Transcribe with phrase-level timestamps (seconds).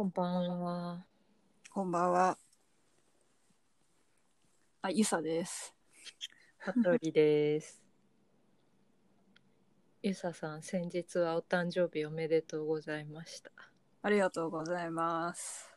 [0.00, 1.04] こんばんは。
[1.68, 2.38] こんばんは。
[4.80, 5.76] あ、ゆさです。
[6.56, 7.82] はとりです。
[10.02, 13.52] ゆささん、先日はお誕生日おめでとうございました。
[14.00, 15.68] ありがとうございます。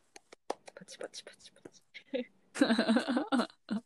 [0.73, 1.83] パチパチパチパチ。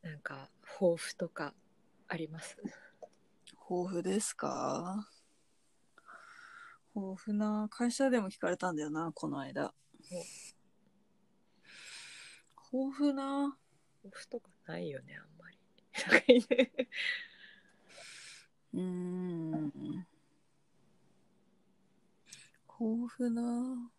[0.00, 1.54] なんか、抱負とか
[2.08, 2.56] あります？
[3.68, 5.10] 抱負ですか？
[6.94, 9.74] 抱負な、会社でも聞かれたんだよな、この間。
[12.54, 13.58] 抱負な、
[14.02, 15.58] 抱負とかないよね、あんまり。
[18.74, 20.06] うーん。
[22.66, 23.90] 抱負な？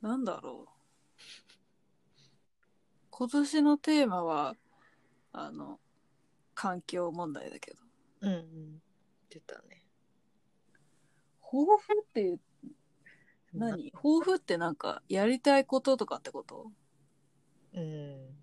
[0.00, 0.70] なんだろう。
[3.10, 4.56] 今年のテーマは、
[5.32, 5.78] あの、
[6.54, 7.82] 環境問題だけど。
[8.22, 8.82] うんうん。
[9.28, 9.83] 出たね。
[11.54, 12.36] 抱負って
[13.52, 13.92] 何？
[13.92, 16.72] 抱負ってなんかやりたいこととかってこと？
[17.74, 18.36] うん。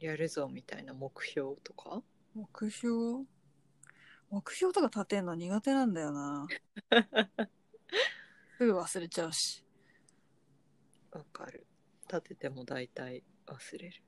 [0.00, 2.02] やるぞみたいな目標とか？
[2.34, 3.26] 目標？
[4.30, 6.46] 目標とか立てんの苦手なんだよな。
[8.56, 9.62] すぐ忘れちゃうし。
[11.10, 11.66] わかる。
[12.08, 14.02] 立てても大体忘れる。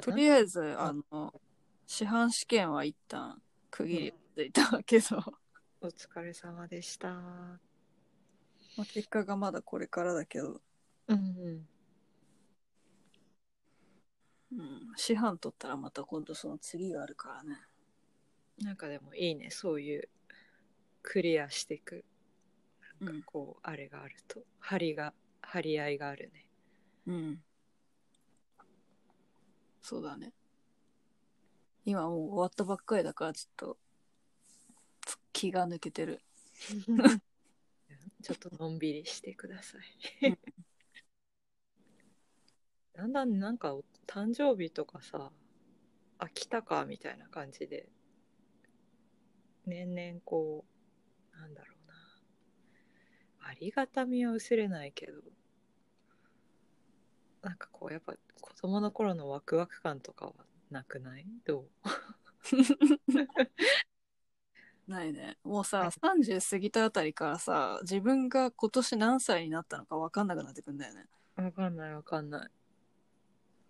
[0.00, 1.40] とりあえずあの
[1.86, 5.06] 師範試験は一旦区切りついたけど、
[5.86, 7.10] お疲れ様でした。
[7.14, 7.60] ま
[8.78, 10.60] あ、結果がまだこれからだけど、
[11.06, 11.68] うんうん。
[14.58, 17.56] うん、師範取ったらまた今度その次があるからね。
[18.58, 20.08] なんかでもいいね、そういう
[21.02, 22.04] クリアしていく、
[23.00, 26.48] うんこう、あれがあると、張りが、張り合いがあるね。
[27.06, 27.44] うん。
[29.82, 30.32] そうだね。
[31.84, 33.85] 今もう終わったばっかりだからちょっと
[35.36, 36.22] 気が抜けてる
[38.22, 39.82] ちょっとのんびりしてください。
[42.94, 45.30] だんだんなんかお誕生日とかさ、
[46.16, 47.86] あ、来たかみたいな感じで、
[49.66, 50.64] 年々こ
[51.34, 51.94] う、なんだろうな。
[53.40, 55.22] ありがたみは薄れないけど、
[57.42, 60.32] なんかこうやっぱ子供の頃のワクワク感とかは
[60.70, 61.26] なくない？
[61.44, 61.70] どう？
[64.86, 65.36] ないね。
[65.44, 71.06] もうさ30過ぎたあたりからさ自分が今年何歳になったのか分かんなくなってくんだよね。
[71.36, 72.50] わかんないわかんない。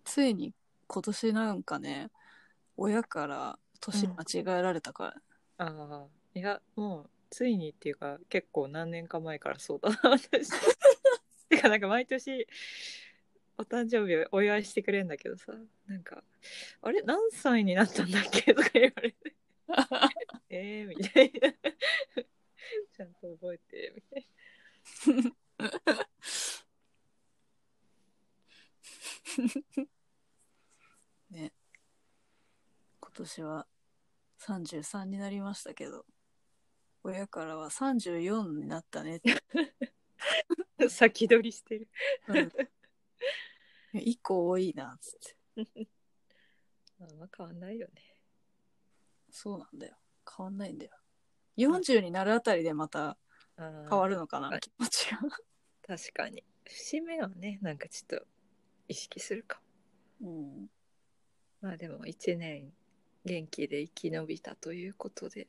[0.05, 0.53] ついに
[0.87, 2.09] 今年なんかね
[2.77, 5.15] 親から年間違えられたか
[5.57, 10.49] ら、ああ、いや、もう、ついにっていうか、結構何年か前からそうだな、私。
[11.49, 12.47] てか、なんか毎年、
[13.57, 15.53] お誕生日をお祝いしてくれるんだけどさ、
[15.87, 16.23] なんか、
[16.81, 17.01] あれ？
[17.01, 18.53] 何歳になったんだっけ？
[18.53, 19.35] とか言われて、
[20.49, 21.53] えー、みたいな。
[22.93, 24.27] ちゃんと覚えて、みたい
[31.31, 31.53] ね
[32.99, 33.67] 今年は
[34.39, 36.05] 33になりましたけど
[37.03, 39.35] 親からは34になったねって、
[40.77, 40.89] な。
[40.89, 41.87] 先取りしてる。
[42.27, 42.51] うん、
[43.99, 45.37] 1個多いなっつって
[46.99, 48.06] まあ、まあ変わんないよね。
[49.39, 49.95] そうなんだよ。
[50.35, 50.91] 変わんないんだよ。
[51.57, 53.19] 40になるあたりでまた
[53.55, 54.47] あ変わるのかな？
[54.49, 54.59] はい。
[54.61, 55.19] 気持ちが。
[55.87, 56.43] 確かに。
[56.65, 58.25] 節目はね、なんかちょっと
[58.87, 59.61] 意識するか
[60.19, 60.31] も。
[60.31, 60.33] う
[60.63, 60.69] ん。
[61.61, 62.73] まあでも一年
[63.25, 65.47] 元気で生き延びたということで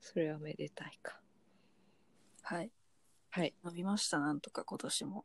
[0.00, 1.20] それはめでたいか。
[2.42, 2.72] はい。
[3.30, 3.54] はい。
[3.62, 4.18] 伸びました？
[4.18, 5.24] なんとか今年も。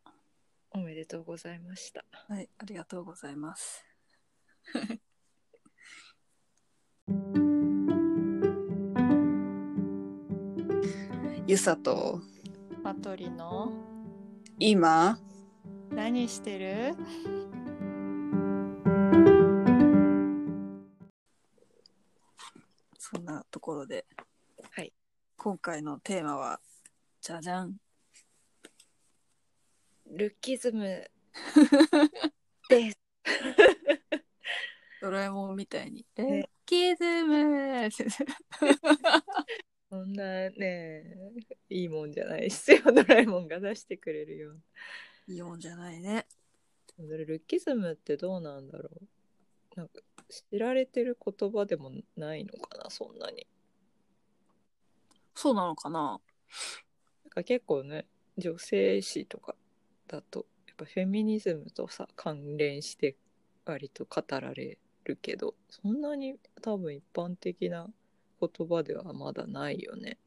[0.71, 2.05] おめでとうございました。
[2.11, 3.83] はいありがとうございます
[11.49, 12.21] ゆさと。
[12.83, 13.73] マトリの。
[14.59, 15.17] 今？
[15.89, 16.93] 何してる？
[22.99, 24.05] そんなところで。
[24.73, 24.93] はい。
[25.37, 26.59] 今回のテーマは
[27.19, 27.77] じゃじゃん。
[30.05, 31.09] ルッキズム。
[32.69, 32.99] です。
[35.01, 36.25] ドラえもんみたいに「ね。
[36.27, 37.89] レッキズム!」
[39.89, 41.17] そんなね
[41.69, 42.81] いいもんじゃないっすよ。
[42.85, 44.61] ドラえもんが出してくれるよう
[45.27, 46.27] いいもんじゃないね。
[46.97, 49.07] なそれルッキズムってどうなんだろう。
[49.75, 53.47] なんか知られてる言葉でもないのかなそんなに。
[55.33, 56.19] そうなのかな。
[57.23, 58.05] なんか結構ね
[58.37, 59.55] 女性誌とか
[60.07, 63.15] だとやっぱフェミニズムとさ関連して
[63.65, 67.87] 割と語られるけどそんなに多分一般的な
[68.39, 70.17] 言葉ではまだないよね。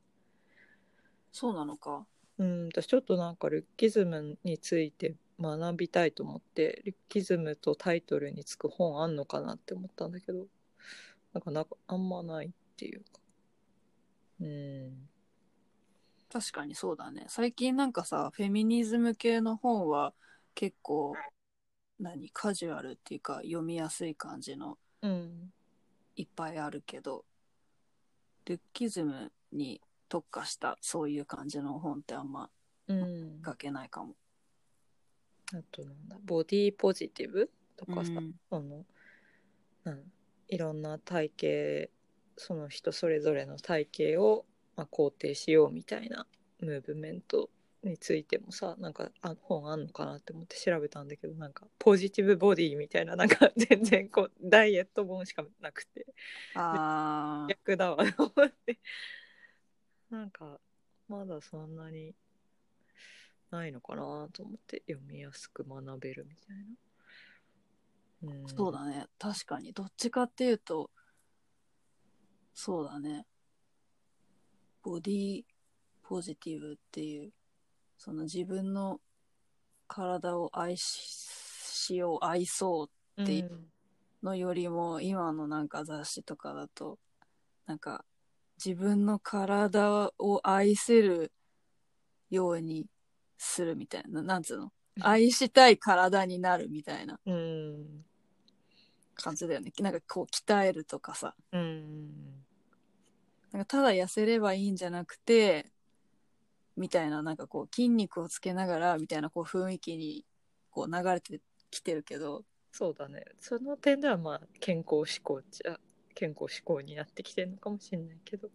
[1.32, 2.06] そうなのか。
[2.38, 10.46] うん私ちょっとなんかルッキズムについて学びたいと思ってルッキズムとタイトルにつく本あんのかなって思ったんだけど
[11.34, 13.20] なんかなんかあんまないっていうか
[14.40, 15.08] うん
[16.32, 17.26] 確かにそうだね。
[17.28, 20.14] 最近なんかさ、フェミニズム系の本は
[20.54, 21.14] 結構、
[22.00, 25.52] 何、カジュアルっていうか読みやすい感じのうん
[26.16, 27.26] いっぱいあるけど、
[28.46, 32.50] ルッキズムに特化したそういう感じの本ってあんま
[32.88, 34.14] うん書けないかも。
[35.54, 38.84] あとなんだボディーポジティブとかさ、うんその
[39.84, 40.00] なん
[40.48, 41.90] いろんな体型
[42.36, 44.44] その人それぞれの体型を、
[44.76, 46.26] まあ、肯定しようみたいな
[46.60, 47.48] ムーブメント
[47.82, 56.06] についてもさなんかあ本あんのかなって思って調べたんだけどなんかポジティブボディみたいななんか 全然こうダイエット本しかなくて
[56.54, 58.78] あー、逆だわと思って
[60.10, 60.60] なんか
[61.08, 62.14] まだそんなに
[63.52, 68.32] ないのかなと思って読みやすく学べるみたいな。
[68.40, 69.06] うん、そうだね。
[69.18, 69.72] 確かに。
[69.72, 70.90] どっちかっていうと、
[72.54, 73.26] そうだね。
[74.82, 75.44] ボディ
[76.02, 77.32] ポジティブっていう、
[78.04, 79.00] その自分の
[79.86, 80.82] 体を愛し
[81.84, 83.60] しよう、愛そうっていう
[84.24, 86.98] のよりも、今のなんか雑誌とかだと、
[87.64, 88.04] なんか
[88.64, 91.30] 自分の体を愛せる
[92.28, 92.86] ように
[93.38, 94.72] するみたいな、なんつうの？
[95.00, 97.20] 愛したい体になるみたいな。
[97.24, 98.04] うん。
[99.14, 99.72] 感じだよね。
[99.78, 101.36] なんかこう鍛えるとかさ。
[101.52, 102.10] うん。
[103.52, 105.71] なんかただ痩せればいいんじゃなくて、
[106.76, 110.24] みたいな、なんかこう筋肉をつけながら、みたいなこう雰囲気に
[110.70, 111.40] こう流れて
[111.70, 113.24] きてるけど、そうだね。
[113.38, 115.78] その点ではまあ健康志向じゃ
[116.14, 118.48] 健康志向になってきてるのかもしれないけど。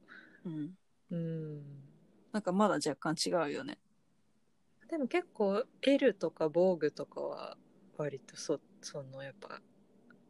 [0.44, 0.72] うん。
[1.12, 1.62] うん。
[2.32, 3.78] なんかまだ若干違うよね。
[4.90, 7.58] でも結構 L とか防具とかは
[7.98, 9.62] 割とそそのやっぱ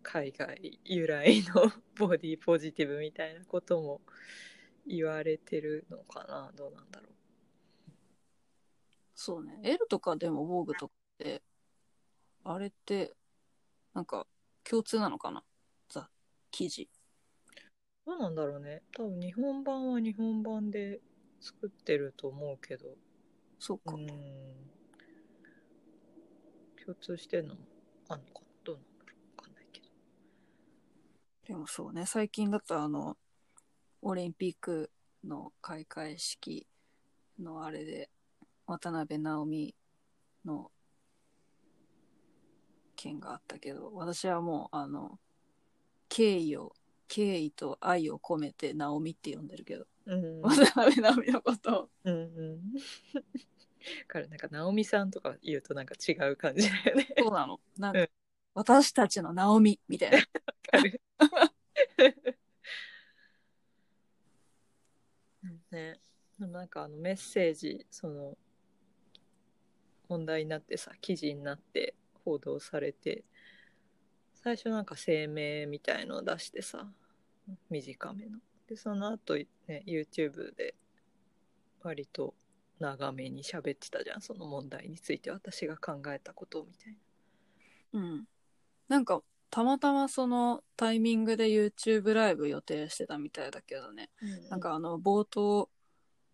[0.03, 4.01] 海外由来の ボディポジティブみたいなことも
[4.85, 6.51] 言われてるのかな。
[6.55, 7.07] どうなんだろ
[9.27, 9.59] そうね。
[9.61, 11.43] L とかでも防具とかって、
[12.45, 13.13] あれって、
[13.93, 14.25] なんか
[14.63, 15.43] 共通なのかな？
[15.89, 16.09] ザ、
[16.49, 16.89] 生地。
[18.05, 18.83] うどうなんだろうね。
[18.95, 21.01] 多分日本版は日本版で
[21.41, 22.85] 作ってると思うけど。
[23.59, 23.95] そうか。
[23.95, 24.07] うん。
[26.85, 27.55] 共通してんの？
[27.55, 27.61] も
[28.07, 28.47] あんのかな？
[28.63, 29.37] どうなんだろう？
[29.39, 29.87] わかんないけど。
[31.47, 33.17] でもそうね、最近だとあの、
[34.01, 34.89] オリンピック
[35.25, 36.65] の開会式
[37.37, 38.09] のあれで、
[38.67, 39.75] 渡辺直美
[40.45, 40.71] の
[42.95, 45.19] 件があったけど、私はもう、あの、
[46.09, 46.73] 敬意を、
[47.07, 51.89] 敬意と愛を込めて直美って呼んでるけど、うん渡辺直美のことを。
[52.03, 52.17] うんう
[52.55, 52.61] ん。
[54.07, 57.07] からなんか直美さんとか言うとなんか違う感じだよね。
[57.17, 57.59] そうなの。
[57.77, 58.09] なんか、うん
[58.57, 60.17] 私たちの直美みたいな。
[65.69, 65.99] ね、
[66.39, 68.35] でもなんかあのメッセージその
[70.09, 71.95] 問題になってさ記事になって
[72.25, 73.23] 報道されて
[74.33, 76.87] 最初なんか声明みたいのを出してさ
[77.69, 80.75] 短めのでその後ね YouTube で
[81.81, 82.33] 割と
[82.79, 86.93] 長めに喋ってたじゃんその問題について私が考えたことみたい
[87.93, 87.99] な。
[87.99, 88.27] うん。
[88.87, 94.09] なんか、たまたまそのタイミングで YouTube ライブ予定してたみたいだけどね。
[94.49, 95.69] なんかあの、冒頭、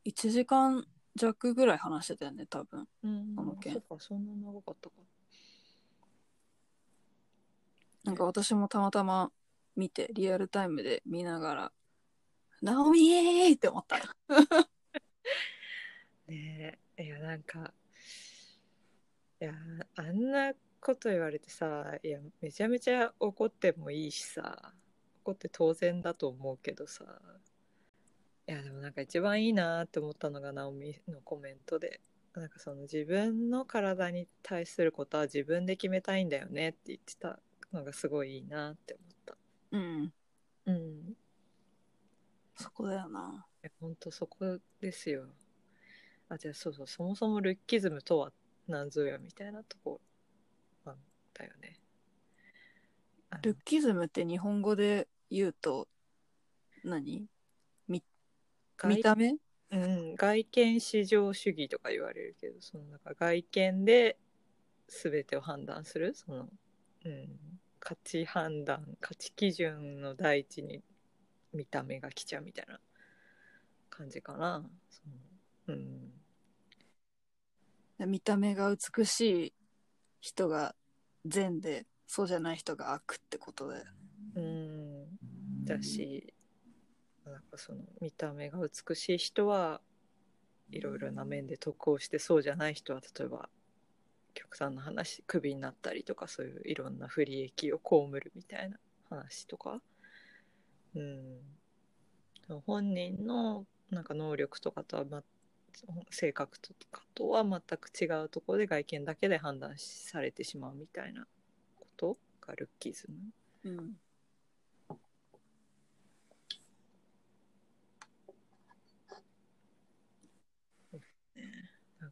[0.05, 2.87] 1時間弱ぐらい話してたよね、多分。
[3.03, 4.95] うん、この件そっかそんな長かったか
[8.03, 9.31] なんか私もたまたま
[9.75, 11.71] 見て、リアルタイムで見ながら、
[12.61, 13.97] ナオミーって思った。
[16.27, 17.73] ねえいやなんか
[19.41, 19.53] いや
[19.95, 24.73] あんなこと言われてさいやめちゃめちゃ怒ってもいいしさ
[25.23, 27.03] 怒って当然だと思うけどさ
[28.47, 32.01] いやでもなんか一番いいなって思ったのがナオミのコメントで
[32.35, 37.39] なんかその自分の体に対することは自分で決めたいんだよねって言ってた
[37.71, 39.37] のがすごいいいなって思った。
[39.71, 40.13] うん。
[40.65, 41.13] うん。
[42.55, 43.45] そこだよな。
[43.63, 45.25] え本当そこですよ。
[46.27, 48.31] あじゃあそうそうそもそもルッキズムとは
[48.67, 50.01] 何ぞやみたいなとこ
[50.85, 50.97] なん
[51.33, 51.79] だよね。
[53.41, 55.87] ルッキズムって日本語で言うと
[56.83, 57.27] 何、見
[58.89, 59.35] 外た目？
[59.71, 64.17] うん、外見至上主義とか言われるけどそのなんか外見で
[64.87, 66.47] 全てを判断するその、
[67.05, 67.27] うん、
[67.79, 70.83] 価値判断価値基準の第一に
[71.53, 72.79] 見た目が来ちゃうみたいな
[73.89, 75.01] 感じかなそ
[75.71, 76.11] のうん。
[78.11, 79.53] 見た目が美しい
[80.19, 80.75] 人が
[81.25, 83.91] 善でそうじゃない人が悪ってことだよね
[84.35, 85.65] うん。
[85.65, 86.32] だし
[87.33, 89.81] なんかその見た目が美しい人は
[90.69, 93.49] いろいろな面で得をしてそうじゃない人は例えば
[94.35, 98.77] 極端な話クビになったりとかそういういろんな不利益を被るみたいな
[99.09, 99.81] 話とか、
[100.95, 101.39] うん、
[102.67, 105.23] 本人のなんか能力とかとは、ま、
[106.11, 111.25] 性格とかとは全く違うところで外見だけで判断されてしまうみたいな
[111.79, 113.07] ことがルッキズ
[113.63, 113.71] ム。
[113.71, 113.93] うん
[114.85, 114.99] なん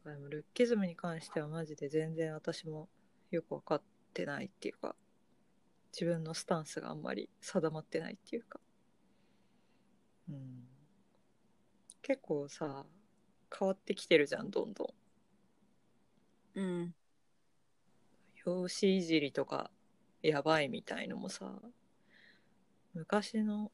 [0.02, 2.88] かでもルッキズムに関してはマジで全然私も
[3.30, 3.82] よく分かっ
[4.12, 4.94] てないっていうか
[5.92, 8.60] 自分のスタンスがあんまり定まってないっていうか。
[10.28, 10.64] うん。
[12.00, 12.86] 結構さ
[13.56, 14.94] 変わってきてるじゃんどんど
[16.56, 16.58] ん。
[16.58, 16.94] うん。
[18.44, 19.70] 容姿いじりとか
[20.22, 21.60] やばいみたいのもさ
[22.94, 23.70] 昔の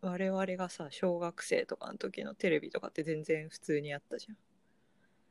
[0.00, 4.36] 我々がさ小学生とかの時のテレビとかって全然普通にあったじゃん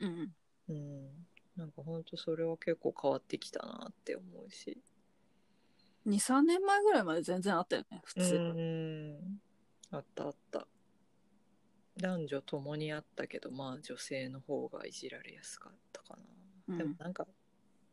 [0.07, 0.33] うん。
[0.69, 4.81] うん、なんかほんとそれは結構変わってきたなって思うし。
[6.07, 9.39] 23年前ぐらいまで全然あったよね普通、うん
[9.91, 10.67] あったあった。
[11.95, 16.24] 男女ともにあったけどまあ女性の方がいじられやすかったかな、
[16.69, 16.77] うん。
[16.77, 17.27] でもなんか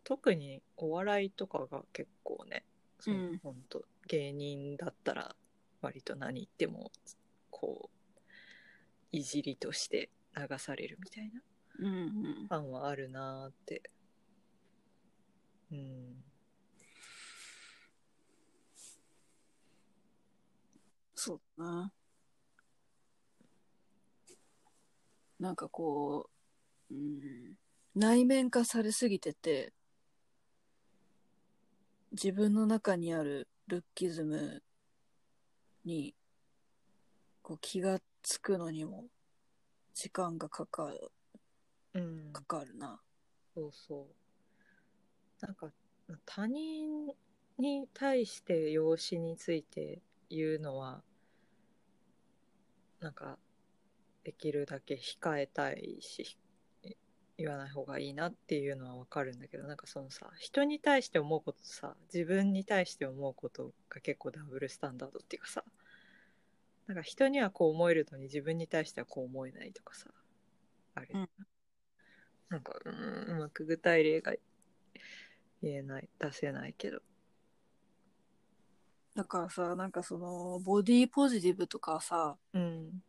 [0.03, 2.65] 特にお笑いとかが結構ね
[2.99, 3.39] そのうん。
[3.39, 5.37] ほんと芸人だったら
[5.83, 6.91] 割と何言っても
[7.51, 8.11] こう
[9.13, 11.43] いじりとして流されるみたいな
[11.81, 12.49] うんうん。
[12.49, 13.91] 感はあるなーって。
[15.73, 16.23] うん。
[21.15, 21.93] そうだな。
[25.39, 26.29] なんかこ
[26.91, 27.57] う、うん、
[27.95, 29.73] 内面化されすぎてて
[32.13, 34.63] 自分の中にあるルッキズム
[35.85, 36.15] に
[37.43, 39.07] こう気がつくのにも
[39.95, 41.11] 時間がかかる
[41.95, 42.33] うん。
[42.33, 43.01] かかるな。
[43.55, 44.07] そうそ
[45.43, 45.47] う。
[45.47, 45.71] なんか
[46.27, 47.07] 他人
[47.59, 51.03] に対して養子について言うのは
[53.01, 53.39] なんか
[54.25, 56.37] できるだけ控えたいし
[57.39, 65.65] 言わない方がいいなっていうのはわかるんだけどなんかそのさ人に対して思うこととさ自分に対して思うことが結構ダブルスタンダードっていうかさ
[66.87, 70.09] なんか人にはこう思えるのに自分に対してはこう思えないとかさ
[70.95, 71.29] あれ、うん
[72.51, 74.35] なんかうーんうまく具体例が
[75.63, 77.01] 言えない出せないけど。
[79.15, 83.03] だからさなんかそのボディポジティブとかさうん。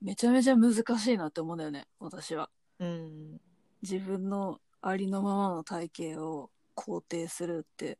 [0.00, 2.50] めちゃめちゃ難しいなって思うんだよね私は。
[2.78, 3.40] うん。
[3.82, 7.98] 自分のありのままの体型を肯定するって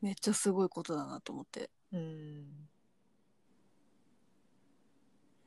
[0.00, 2.68] めっちゃすごいことだなと思って、うん。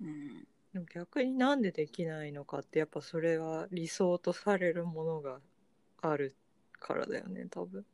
[0.02, 5.40] うん、でも逆になんでできないのかってやっぱそれが理想とされるものが
[6.02, 6.36] ある
[6.80, 7.86] からだよね多分。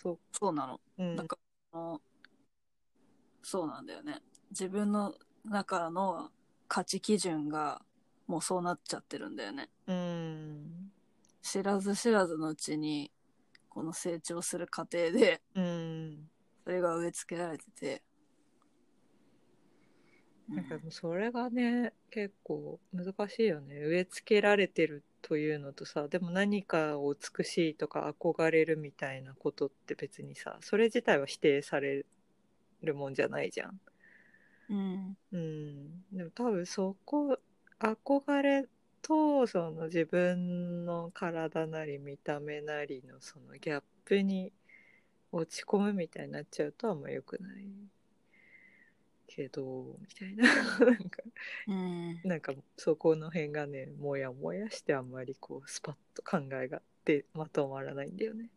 [0.00, 0.80] そそうなの。
[0.98, 1.36] う、うん、なんか
[1.72, 2.00] あの
[3.42, 4.22] そうなんだよね。
[4.50, 5.14] 自分の
[5.44, 6.30] 中の
[6.68, 7.82] 価値基準が
[8.28, 9.68] もうそうなっちゃってるんだよね。
[9.88, 10.92] うん。
[11.42, 13.10] 知らず知らずのうちに
[13.68, 16.28] この成長する過程でうん。
[16.62, 18.02] それが植え付けられてて、
[20.54, 23.76] なんかもうそれがね結構難しいよね。
[23.76, 32.04] 植え付けられてるというのとさでも何かを美しいとか憧れるみたいなことって別にさそれ自体は否定され
[32.82, 33.80] るもんじゃないじゃん。
[34.70, 35.16] うん。
[35.32, 37.38] うん、でも多分そこ
[37.78, 38.66] 憧れ
[39.02, 44.52] とその自分の体なり見た目なりのそのギャップに
[45.32, 47.66] 落ち込むみたいになっちゃうとあんま良くない
[49.38, 50.42] けどみたいな。
[50.84, 51.22] なんか
[51.68, 52.20] うん。
[52.24, 58.50] なんかそこの辺がねモヤモヤしてあんまりこうスパッと考えがでまとまらないんだよね。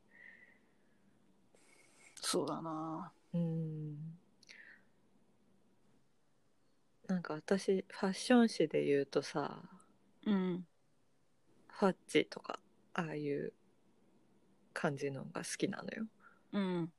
[2.15, 3.13] そうだな。
[3.33, 4.17] うん。
[7.07, 9.61] なんか私ファッション誌で言うとさ
[10.25, 10.65] うん。
[11.67, 12.59] ファッチとか
[12.95, 13.53] ああいう
[14.73, 16.07] 感じのが好きなのよ。
[16.53, 16.93] うん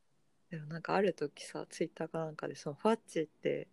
[0.52, 3.68] でもなんかある時さツイッターかなんかでそのファッチって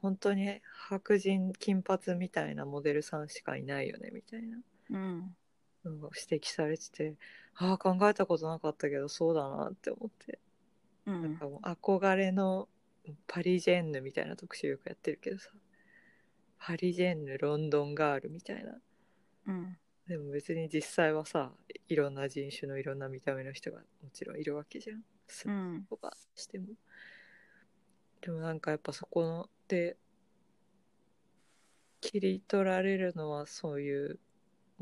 [0.00, 4.58] 本当に白人金髪みたいなモデルさんしかいないよねみたいな。
[4.90, 5.36] うん。
[5.84, 7.14] のが指摘されてて
[7.56, 10.38] ああ考えたことなかったけどそうだなって思って。
[11.06, 11.22] うん。
[11.22, 12.68] なんかもう憧れの
[13.26, 15.50] パリジェンヌみたいな特集よくやってるけどさ。
[16.60, 18.78] パリジェンヌロンドンガールみたいな。
[19.48, 19.76] うん。
[20.06, 21.50] でも別に実際はさ
[21.88, 25.02] いろんな人種のいろんな見た目の人がもちろんいるわけじゃん。
[25.28, 25.50] スう。
[25.50, 25.86] ん。
[25.88, 26.66] とかしても。
[28.20, 29.96] でもなんかやっぱそこので
[32.00, 34.18] 切り取られるのはそういう、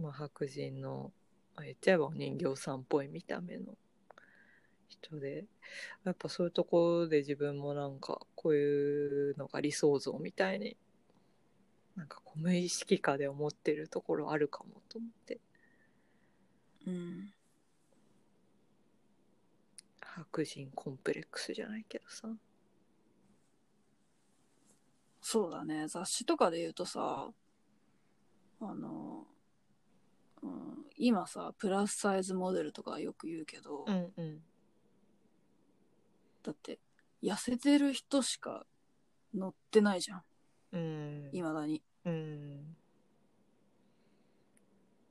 [0.00, 1.12] まあ、白人の
[1.54, 3.76] まあ言っちゃえばお人形さんっぽい見た目の
[4.88, 5.44] 人で
[6.04, 10.76] やっぱそういうところで自分もなんかこういうのが理想像みたいに
[11.96, 15.38] なんか無意識化で思ってるところあるかもと思って。
[16.86, 17.32] うん
[20.16, 22.28] 白人コンプレックスじゃないけどさ。
[25.20, 25.88] そうだね。
[25.88, 27.28] 雑誌とかで言うとさ
[28.60, 29.26] あの、
[30.42, 30.50] うん、
[30.96, 34.42] 今さプラスサイズモデルとかよく言うけど、うんうん。
[36.42, 36.78] だって
[37.22, 38.66] 痩せてる人しか
[39.34, 40.22] 乗ってないじゃん。
[40.72, 41.30] うん。
[41.32, 41.82] いまだに。
[42.04, 42.76] うん。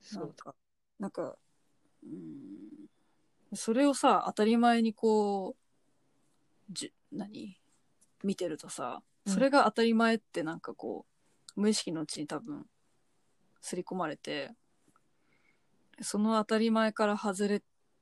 [0.02, 0.54] そうか
[1.00, 1.38] なんか
[2.04, 2.83] うん
[3.56, 5.56] それをさ当たり前にこ
[6.70, 7.60] うじ何？
[8.24, 9.34] 見てるとさうん。
[9.34, 11.06] それが当たり前ってなんかこ
[11.56, 12.66] う無意識のうちに多分
[13.62, 14.52] 刷り込まれて
[16.02, 17.62] その当たり前から外れ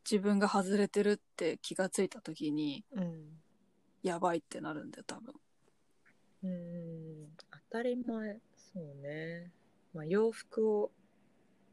[0.10, 3.42] 自分が外れてるって気がついた時にうん。
[4.04, 5.34] やばいってなるんだよ多分。
[6.44, 7.28] うん。
[7.70, 9.52] 当たり前そうね。
[9.94, 10.92] まあ洋服を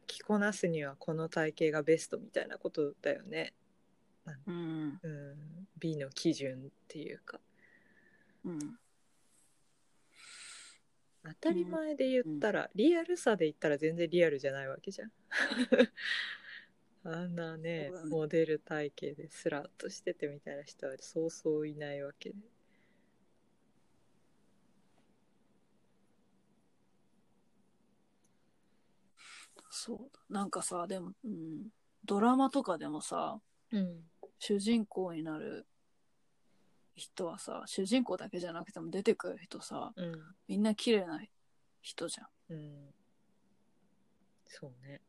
[0.06, 3.54] 着こなすにはこの体型がベストみたいなことだよね
[4.46, 5.00] うん。
[5.02, 5.68] うん。
[5.78, 7.40] 美の基準っていうか。
[8.44, 8.78] うん。
[11.24, 15.12] 当たり前で言ったら、リアルさで言ったら全然リアルじゃないわけじゃん。
[17.04, 17.92] あんなねね。
[18.08, 22.30] モデル体型でスラッとしててみたいな人はそうそういないわけ。
[22.30, 22.36] で
[29.70, 30.20] そうだ。
[30.28, 31.68] なんかさでも、うん、
[32.04, 33.40] ドラマとかでもさ
[33.72, 35.66] うん主人公になる
[36.94, 40.12] 人はさ主人公だけじゃなくても出てくる人さうん。
[40.48, 41.20] みんな綺麗な
[41.80, 42.54] 人じゃん。
[42.54, 42.94] うん。
[44.46, 45.00] そうね。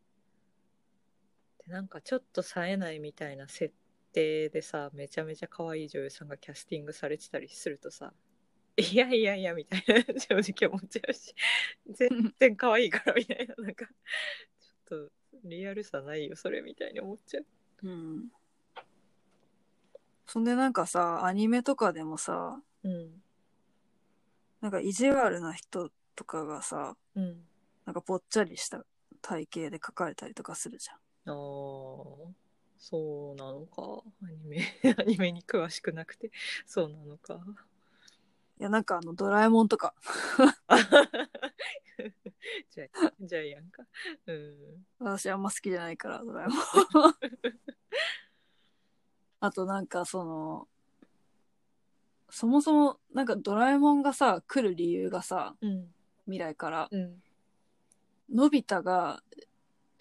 [1.65, 3.73] でなんかちょっと冴えないみたいな設
[4.13, 8.13] 定でさめちゃめちゃ可愛い女優さんがキャスティングされてたりするとさ
[8.77, 11.35] いやいやいやみたいな正直思っちゃうし
[11.89, 15.11] 全然可愛いからみたいななんかちょっと
[15.43, 17.45] リアルさないよそれみたいに思っちゃう。
[17.83, 18.31] うん
[20.29, 23.09] そんでなんかさアニメとかでもさうん。
[24.61, 27.41] なんか意地悪な人とかがさうん。
[27.85, 28.85] なんかぽっちゃりした
[29.23, 30.97] 体型で描かれたりとかするじゃん。
[31.31, 32.27] あー
[32.77, 34.03] そうなのか。
[34.23, 34.61] アニメ
[34.99, 36.31] アニメに詳しくなくて。
[36.67, 37.43] そうなのか。
[38.59, 39.95] いやなんかあのドラえもんとか。
[42.69, 43.83] じゃあじゃあやんか。
[44.27, 44.85] うん。
[44.99, 46.57] 私あんま好きじゃないからドラえもん
[49.41, 50.67] あとなんかその
[52.29, 55.87] そもそもなんかドラえもんがさ来る理由がさうん。
[56.25, 56.87] 未来から。
[56.91, 57.23] うん。
[58.31, 59.23] のび太が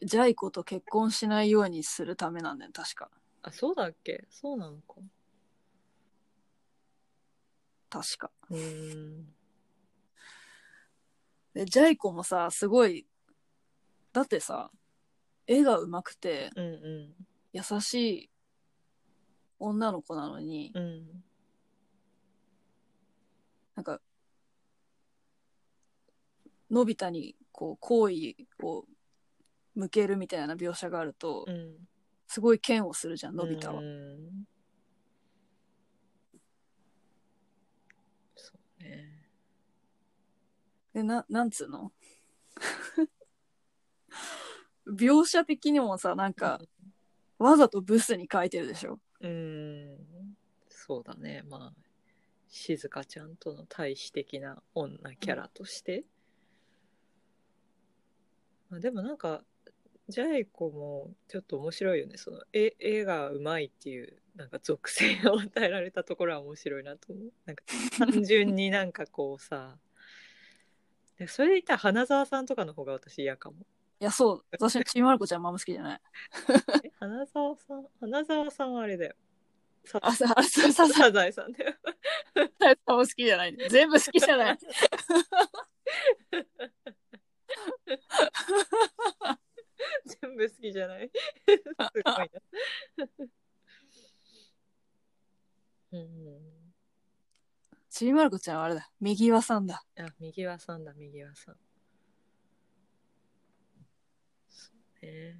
[0.02, 3.10] ジャイ子と結婚しないようにするためなんだよ確か。
[3.42, 4.26] あそうだっけ？
[4.30, 4.94] そうなのか。
[7.88, 8.30] 確か。
[8.50, 9.34] うーん。
[11.54, 13.06] でジャイ子もさすごい
[14.12, 14.70] だってさ
[15.46, 17.14] 絵が上手くてうんう
[17.54, 18.30] 優しい
[19.58, 21.24] 女の子なのに、んうん。
[23.74, 24.00] なんか
[26.70, 28.84] のび太にこう好意を
[29.74, 31.88] 向けるみたいな描写があると、うん。
[32.26, 34.44] すごい嫌悪するじゃんのび太は、うん。
[38.36, 39.28] そうね。
[40.92, 41.92] でななんつうの？
[44.86, 46.60] 描写的にもさなんか
[47.38, 48.98] わざとブスに書いてるでしょ？
[49.20, 49.98] うん。
[50.68, 51.44] そうだね。
[51.48, 51.88] まあ
[52.48, 56.04] 静香ちゃんとの対比的な女キャラとして、
[58.70, 59.42] まあ、でもなんか
[60.08, 62.16] ジャイ子もちょっと面白いよね。
[62.16, 67.32] その絵絵がうまいっていうなんか属性を与えられたところは面白いなと思う。
[67.44, 67.64] なんか
[67.98, 69.76] 単純になんかこうさ
[71.18, 73.56] でそれで言ったら花澤さんとかの方が私嫌かも。
[74.00, 74.44] いやそう。
[74.52, 76.00] 私ちびまる子ちゃんもあんま好きじゃない。
[76.84, 79.14] え花澤さん花澤さんはあれだよ。
[79.84, 81.74] さあさささサザエさんだよ。
[82.60, 83.56] さんも好きじゃない。
[83.68, 84.58] 全部好きじゃない。
[90.04, 91.10] 全部好きじゃない。
[91.10, 91.12] す
[91.76, 92.28] ごいな。
[95.90, 96.72] うん
[97.88, 98.90] ちびまる子ちゃんはあれだ。
[99.00, 99.82] 右輪さんだ。
[99.98, 101.56] あ右輪さんだ右輪さん
[105.02, 105.38] ね。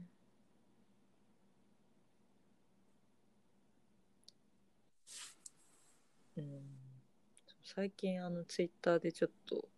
[6.37, 6.45] うん、
[7.65, 9.69] 最近あのツイッターでちょっと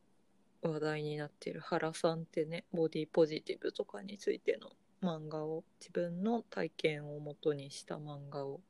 [0.62, 8.60] 話題になってる原さんってねボディポジティブとかについての漫画を自分の体験をもとにした漫画を、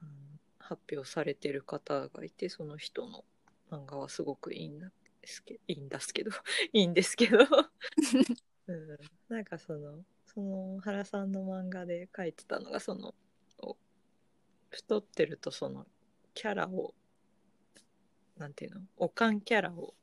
[0.00, 0.08] うん、
[0.58, 3.24] 発表されてる方がいてその人の
[3.70, 4.86] 漫画はすごくいいんで
[5.24, 6.30] すけいいんですけど
[6.72, 7.38] いいんですけど、
[8.68, 8.98] うん、
[9.28, 13.14] なんかそのその原さんの漫画で書いてたのがその
[14.72, 15.86] 太ってるとその
[16.34, 16.94] キャラを
[18.38, 19.94] なんていうのおかんキャラを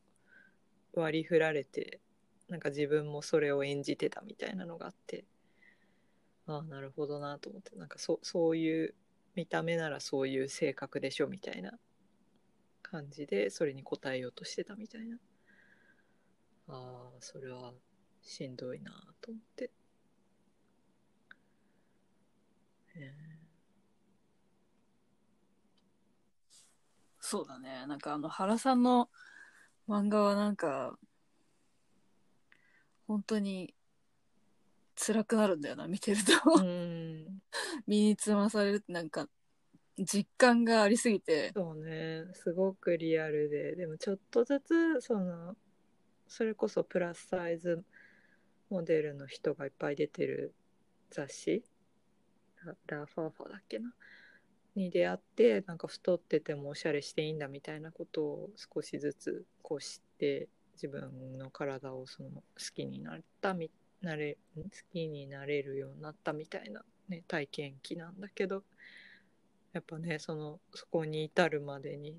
[0.93, 1.99] 割り振られて
[2.47, 5.25] なんか自分もそれを演じてたみたいなのがあって。
[6.47, 8.95] ああなるほどなと思ってなんかそそういう
[9.35, 11.77] 見た目ならそういう性格でしょみたいな
[12.81, 15.17] 感じでそれに応えようとしてたみたいな。
[16.69, 17.71] ああそれは
[18.21, 19.71] しんどいなと思って、
[22.95, 23.29] え
[27.19, 27.85] そうだね。
[27.87, 29.09] なんかあの原さんの
[29.87, 30.97] 漫画はなんか、
[33.07, 33.73] 本当に
[34.95, 36.63] 辛くなるんだよな、見てると。
[37.87, 39.27] 身につまされるってなんか、
[39.97, 42.25] 実感がありすぎて、そうね。
[42.33, 43.75] すごくリアルで。
[43.75, 45.55] でもちょっとずつその
[46.27, 47.83] それこそプラスサイズ
[48.69, 50.53] モデルの人がいっぱい出てる
[51.11, 51.63] 雑誌？
[52.65, 53.93] ララファーファーだっけな？
[54.75, 63.69] に出会ってなんか太っててもおしゃれしていいんだみたいなことを少しずつこう知って自分の体をその好きになったみ
[64.01, 68.63] なれ好きになれるようになったみたいな、ね、体験記なんだけど
[69.73, 72.15] やっぱねそのそこに至るまでに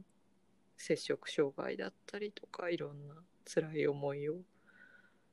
[0.76, 3.14] 摂食障害だったりとかいろんな
[3.46, 4.34] 辛い思いを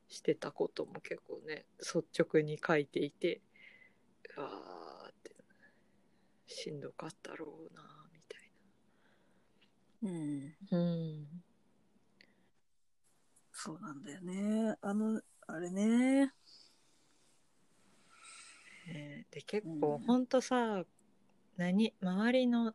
[0.08, 3.42] してたことも結構ね率直に書いていて
[4.38, 5.36] うわーって
[6.48, 7.82] しんどかったろうな
[8.14, 8.52] みたい
[10.04, 10.56] うん。
[10.72, 10.78] な。
[10.78, 11.44] うん
[13.60, 14.78] そうなんだよね。
[14.84, 16.32] あの、あれね。
[18.88, 20.86] ねで結構うんほんとさ
[21.58, 22.74] 何周りの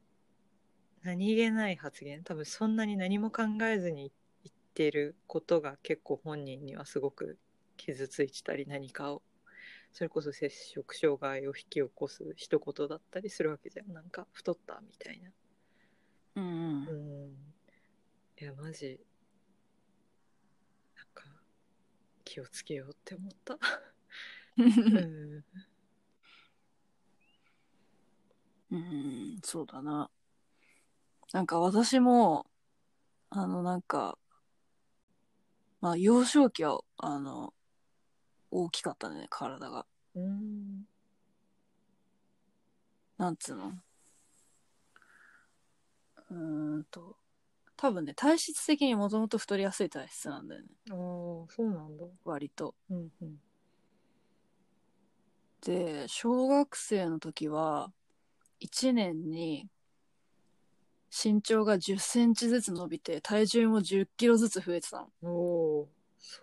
[1.03, 4.11] 何気ない発言多分そんなに何も考えずに言っ
[4.75, 7.39] てることが結構本人にはすごく
[7.77, 9.23] 傷ついてたり何かを。
[9.93, 13.93] それこそ摂食障害を引き起こす一言だったりするわけじゃん。
[13.93, 15.31] なんか太ったみたいな。
[16.37, 16.93] うんう
[17.29, 17.37] ん。
[18.41, 18.99] いやマジ。
[20.97, 21.25] なんか
[22.25, 23.55] 気をつけようって思った。
[24.57, 24.63] う。
[24.63, 25.45] うん
[28.71, 30.11] んうん、そうだな。
[31.33, 32.47] なんか私も、
[33.31, 34.19] あの、なんか、
[35.83, 37.53] まあ、幼少期は、あの、
[38.53, 39.87] 大きかったね、体が。
[40.14, 40.85] うん。
[43.18, 43.73] なんつうの？
[46.31, 47.16] うーんと、
[47.77, 50.97] 多分ね、体質的にもともと太りやすい体質なんだよね、ああ
[51.49, 52.05] そうなんだ。
[52.25, 52.75] 割と。
[52.90, 53.40] うんうん。
[55.64, 57.92] で、小学生の時は、
[58.61, 59.68] 1年に、
[61.12, 65.31] 身長が10センチずつ伸びて、体重も10キロずつ増えてたの。
[65.31, 65.88] おお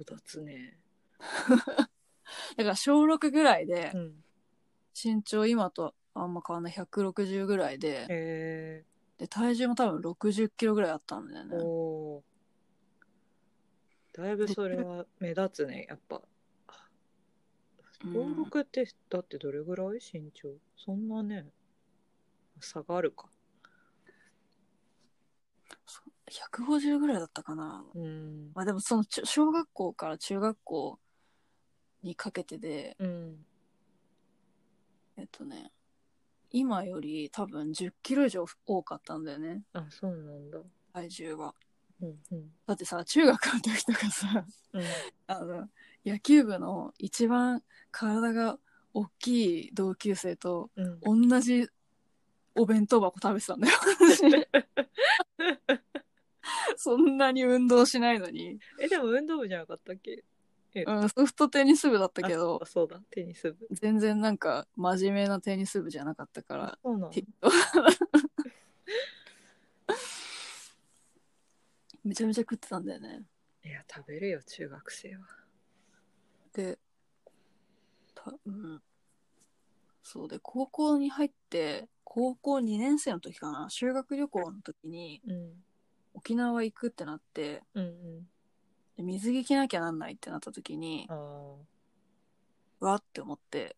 [0.02, 0.78] 育つね。
[1.20, 4.24] だから小6ぐらいでう、ん。
[4.94, 6.74] 身長今とあんま変わんない。
[6.74, 8.86] 160ぐらいで、へ
[9.18, 11.58] で、体重も多分60キロぐらいあったんだよね。
[11.58, 12.24] お
[14.14, 16.22] だいぶそれは目立つねやっぱ。
[18.04, 18.14] うん。
[18.14, 20.00] 登録ってだってどれぐらい？
[20.00, 20.54] 身長？
[20.78, 21.50] そんなね
[22.60, 23.30] 差があるか
[26.30, 27.84] 150ぐらいだったかな。
[27.94, 28.52] うん。
[28.54, 31.00] まあでもその小学校から中学校
[32.04, 33.46] にかけてで、うん。
[35.18, 35.72] えっとね、
[36.52, 40.60] 今より多分10キロ以上多かったんだよね、あそうなんだ。
[40.94, 41.54] 体重が。
[42.02, 42.52] うんうん。
[42.66, 44.84] だってさ、中学の時とかさ、うん。
[45.28, 45.70] あの、
[46.06, 47.62] 野球部の一番
[47.92, 48.58] 体が
[48.94, 51.30] 大きい同級生とうん。
[51.30, 51.68] 同じ
[52.56, 53.78] お弁当箱食べてたんだよ。
[56.78, 58.60] そんなに運動しないのに。
[58.80, 60.24] えでも運動部じゃなかったっけ？
[60.86, 62.60] うん、ソフトテニス部だったけど。
[62.62, 63.68] あ、そうだテニス部。
[63.72, 67.16] 全然なんか真面目なテニス部じゃなかったから、そうなんだ。
[67.16, 67.50] 適当
[72.04, 73.24] めちゃめちゃ食ってたんだよね。
[73.64, 75.28] いや食べるよ中学生は。
[76.54, 76.80] で、
[78.16, 78.82] たうん。
[80.04, 85.64] そうで、高校に入って、高校2年生の時かな、修学旅行の時にうん
[86.20, 88.28] 沖縄行くってなって、うんうん
[88.98, 91.14] で水着着なきゃなんないってなった時に、あ
[92.82, 93.78] あわって思って。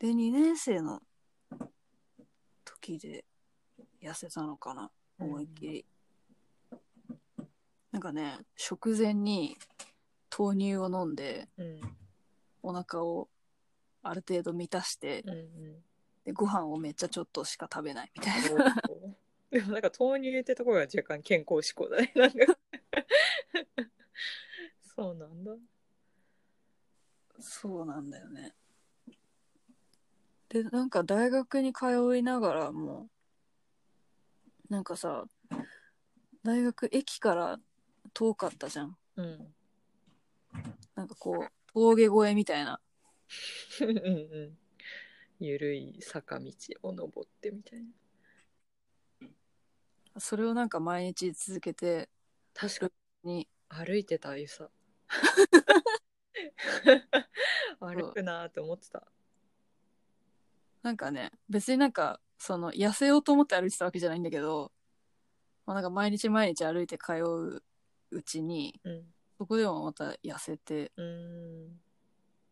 [0.00, 1.00] で、2年生の
[2.64, 3.24] 時で
[4.02, 5.86] 痩せたのかな、思いっきり。
[7.92, 9.56] なんかね、食前に
[10.36, 11.80] 豆乳を飲んで、うん
[12.64, 13.28] お腹を
[14.02, 15.48] ある程度満たして、うんうん
[16.24, 18.76] でご飯をめっちゃちょっとしか食べないみたいな。
[18.88, 19.01] おー
[19.52, 22.58] でもなんか豆乳ってところが若干健康志向だね なんか
[24.96, 25.52] そうなんだ
[27.38, 28.54] そうなんだよね。
[30.48, 33.08] で、なんか大学に通いながらも、
[34.68, 35.24] なんかさ、
[36.44, 37.58] 大学駅から
[38.14, 38.96] 遠かったじゃん。
[39.16, 39.54] うん
[40.94, 42.80] なんかこう、峠越えみたいな。
[43.80, 44.58] うんうん
[45.40, 47.86] ゆるい坂道を登ってみたいな
[50.18, 52.08] それをなんか毎日続けて
[52.54, 52.90] 確か
[53.24, 54.68] に、歩いてたゆさ
[57.80, 59.06] 歩くなーって思ってた。
[60.82, 64.72] なんかね、別になんか、その、痩せようと思って歩いてたわけじゃないんだけど、
[65.64, 67.62] まあ、なんか毎日毎日歩いて通う
[68.10, 69.14] うちに、うん。
[69.38, 70.92] そこでもまた痩せて、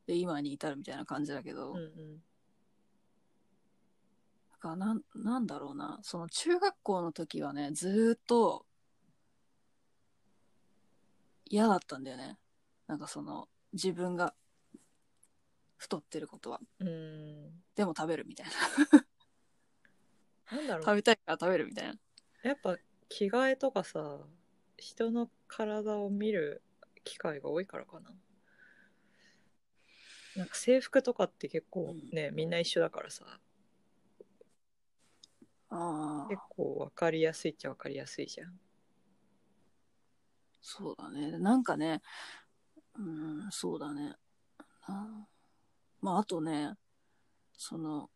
[0.06, 2.22] で、今に至るみたいな感じだけど、うんうん
[4.60, 8.66] かなん、なんだろうな、その中学校の時はね、ずーっと
[11.46, 12.38] 嫌だったんだよね。
[12.86, 14.34] なんかその、自分が
[15.76, 16.60] 太ってることは。
[16.78, 18.52] うーんでも食べるみたいな。
[20.52, 21.94] なんだろう食べたいから食べるみたいな。
[22.42, 22.76] やっぱ
[23.08, 24.18] 着替えとかさ
[24.76, 26.62] 人の体を見る
[27.04, 28.10] 機会が多いからかな
[30.36, 33.40] なんか制服とかって結構ね、みんな一緒だからさ
[35.70, 38.60] ああ結、構分かりやすいっちゃ分かりやすいじゃん
[40.62, 41.38] そうだね。
[41.38, 42.02] なんかね、
[42.98, 44.14] うん、そうだね。
[44.86, 45.26] な
[46.00, 46.74] まあ、あとね、
[47.56, 48.10] その、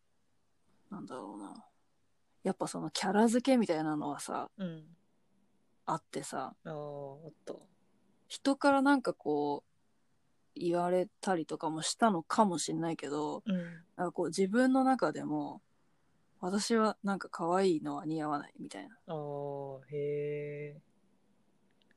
[0.91, 1.65] なんだろうな。
[2.43, 4.83] やっぱそのキャラ付けみたいなのはさ、うん
[5.87, 7.53] あってさ、あああった
[8.27, 9.63] 人からなんかこ
[10.55, 13.55] う、言われたりとかもしたのかもしんないけど、うん
[13.95, 15.61] なんかこう自分の中でも、
[16.45, 18.95] 私はなんか可愛いのは似合わないみたいな。
[19.07, 20.81] ああへえ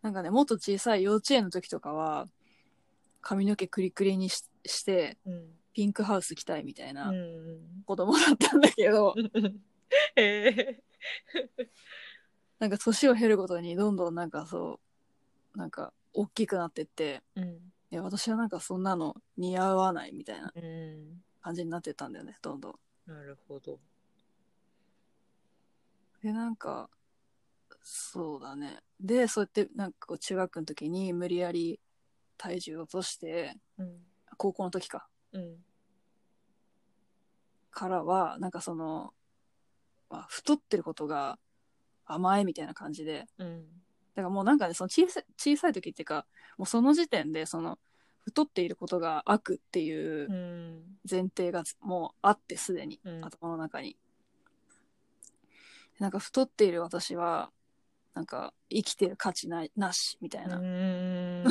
[0.00, 2.28] なんかね、もっと小さい幼稚園の時とかは、
[3.20, 5.48] 髪の毛クリクリにしして、うん。
[5.74, 7.82] ピンクハウス着たいみたいうんなうん。
[7.84, 9.14] 子供だったんだけど、
[10.16, 10.82] へえ
[12.58, 14.80] なんか年を経るごとにどんどんなんかそ
[15.54, 17.44] う、なんか大きくなってって、うん。
[17.90, 21.22] いや、私はなんかそんなの似合わないみたいなうん。
[21.42, 22.74] 感じになってったんだよね、どんどん。
[23.06, 23.78] なるほど
[26.22, 26.90] で、なんか、
[27.82, 28.80] そうだね。
[29.00, 31.80] で、そうやってなんかこう中学の時に無理やり
[32.36, 33.98] 体重落として、うん。
[34.36, 35.56] 高校の時か、うん。
[37.70, 39.12] からは、なんかその、
[40.10, 41.38] まあ、太ってることが
[42.04, 43.64] 甘いみたいな感じで、うん。
[44.14, 46.26] だからもうなんかね、その小さい、小さい時っていうか、
[46.56, 47.78] もうその時点で、その、
[48.20, 50.98] 太っていることが悪っていううん。
[51.08, 53.24] 前提がもうあって、すでに、うん。
[53.24, 53.96] 頭の中に。
[55.98, 57.50] なんか太っている私は、
[58.14, 60.58] なんか生きてる価値ない、なし、みたいな。
[60.58, 61.44] うん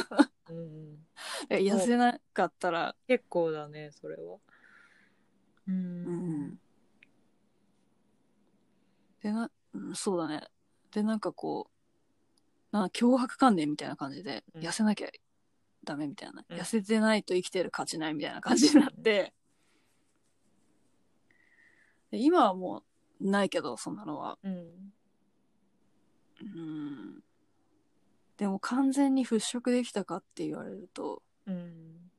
[1.49, 4.37] 痩せなかったら、結構だねそれは。
[5.67, 6.47] ううん。
[6.47, 6.59] ん。
[9.21, 10.47] でな、うん、そうだね。
[10.91, 14.61] で、なんかこう、な脅迫観念みたいな感じで、うん。
[14.61, 15.09] 痩せなきゃ
[15.83, 16.57] ダメみたいな、うん。
[16.57, 19.33] 痩せてないと生きてる価値ないみたいな感じになって、
[22.11, 22.83] で今はもう
[23.19, 24.37] ないけど、そんなのは。
[24.43, 24.93] うん
[26.41, 27.23] うん。
[28.37, 32.11] でも完全に払拭できたかって言われると、うん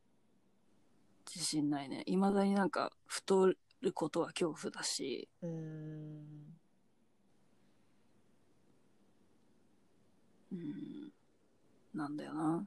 [1.35, 2.05] 自信ないね。
[2.07, 5.51] 未だになんか太ることは恐怖だし、うん
[10.51, 11.13] うん、
[11.95, 12.67] なんだよな。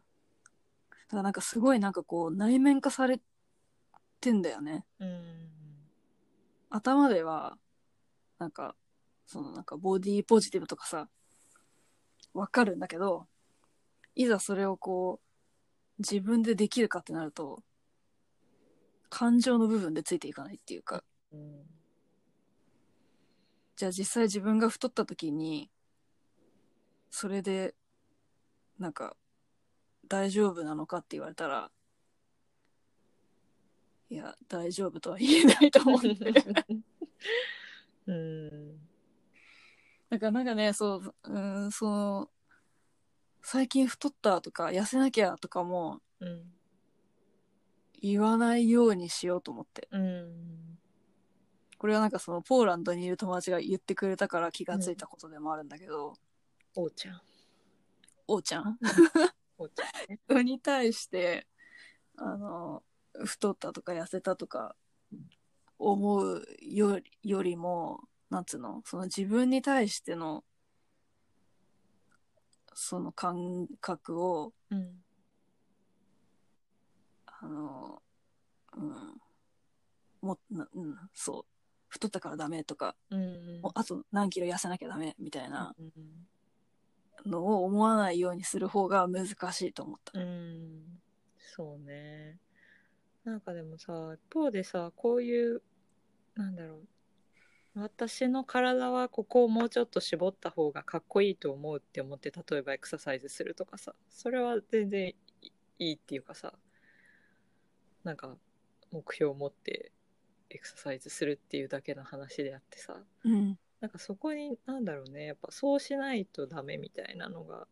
[0.90, 3.20] だからなんかすごいなんかこう内面化され
[4.22, 4.86] てんだよね。
[5.00, 5.52] うん
[6.70, 7.58] 頭では、
[8.42, 8.76] なんか、
[9.28, 11.08] そのなんかボディーポジティブとかさ、
[12.34, 13.28] わかるんだけど、
[14.16, 17.62] いざそれをこう、自分でできるかってなると、
[19.12, 21.62] 感情の部分でついていかないっていうか、うん
[23.76, 25.70] じゃあ実際自分が太った時に、
[27.10, 27.76] それで、
[28.80, 29.16] なんか、
[30.08, 31.72] 大丈夫なのかって言われたら、
[34.10, 36.16] いや、大丈夫とは言えないと思って。
[38.12, 38.78] うん。
[40.10, 42.30] だからなんかね、そう、うん、その、
[43.42, 46.44] 最近太ったとか、痩せなきゃとかも、うん。
[48.02, 49.88] 言わないようにしようと思って。
[49.92, 50.80] うん
[51.78, 56.14] これはなんかそのポーランドにいる友達が言ってくれたから気がついたことでもあるんだけど、
[56.76, 57.22] おうちゃん。
[58.28, 58.78] おうちゃん？
[59.58, 61.48] おうちゃん に対して、
[62.18, 62.84] あの、
[63.26, 64.76] 太ったとか痩せたとか
[65.82, 70.44] 思うよりよりも、なんつうの、その自分に対しての、
[72.74, 75.04] その感覚を、うん
[77.26, 78.02] あの、
[78.78, 79.22] うん、
[80.22, 81.46] もなうん、そう、
[81.88, 85.92] 太ったからダメとか、うんもうあと何キロ痩せなきゃダメみたいなうん。
[87.30, 90.20] のを思わないようにする方が難しいと思った。
[90.20, 91.02] うん。
[91.38, 92.40] そうね。
[93.24, 95.62] なんかでもさ一方でさこういう
[96.42, 96.88] なんだろう。
[97.76, 103.96] 私の体はここをもうちょっと絞った方がかっこいいと思うって思って例えばエクササイズするとかさ。
[104.10, 105.16] それは全然い
[105.80, 106.54] いいっていうかさ。
[108.04, 108.36] なんか
[108.92, 109.92] 目標を持って
[110.50, 112.98] エクササイズするっていうだけの話であってさ。
[113.24, 113.58] うん。
[113.80, 115.28] なんかそこになんだろうね。
[115.28, 117.68] やっぱそうしないとダメみたいなのが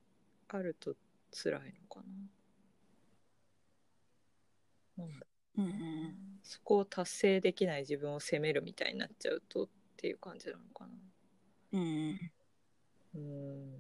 [0.48, 0.96] あると
[1.32, 2.02] 辛いのか
[4.98, 5.06] な。
[5.06, 5.26] なんだ
[5.60, 9.68] うんうんそこを達成できない自分を責めるみたいになっちゃうとっ
[9.98, 10.90] ていう感じなのかな。
[11.74, 12.20] うん
[13.14, 13.80] うん。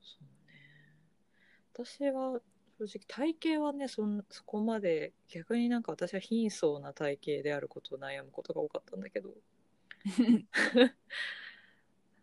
[0.00, 0.96] そうね。
[1.72, 2.40] 私は
[2.80, 9.30] 正直体型はねそんそこまで逆になんか私は貧相な体型であることを悩むことが多かったんだけど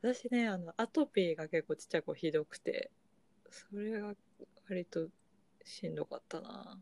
[0.02, 2.92] 私ねあのアトピーが結構ちっちゃい子ひどくて
[3.50, 4.16] それが
[4.68, 5.10] 割と
[5.68, 6.80] しんどかったな。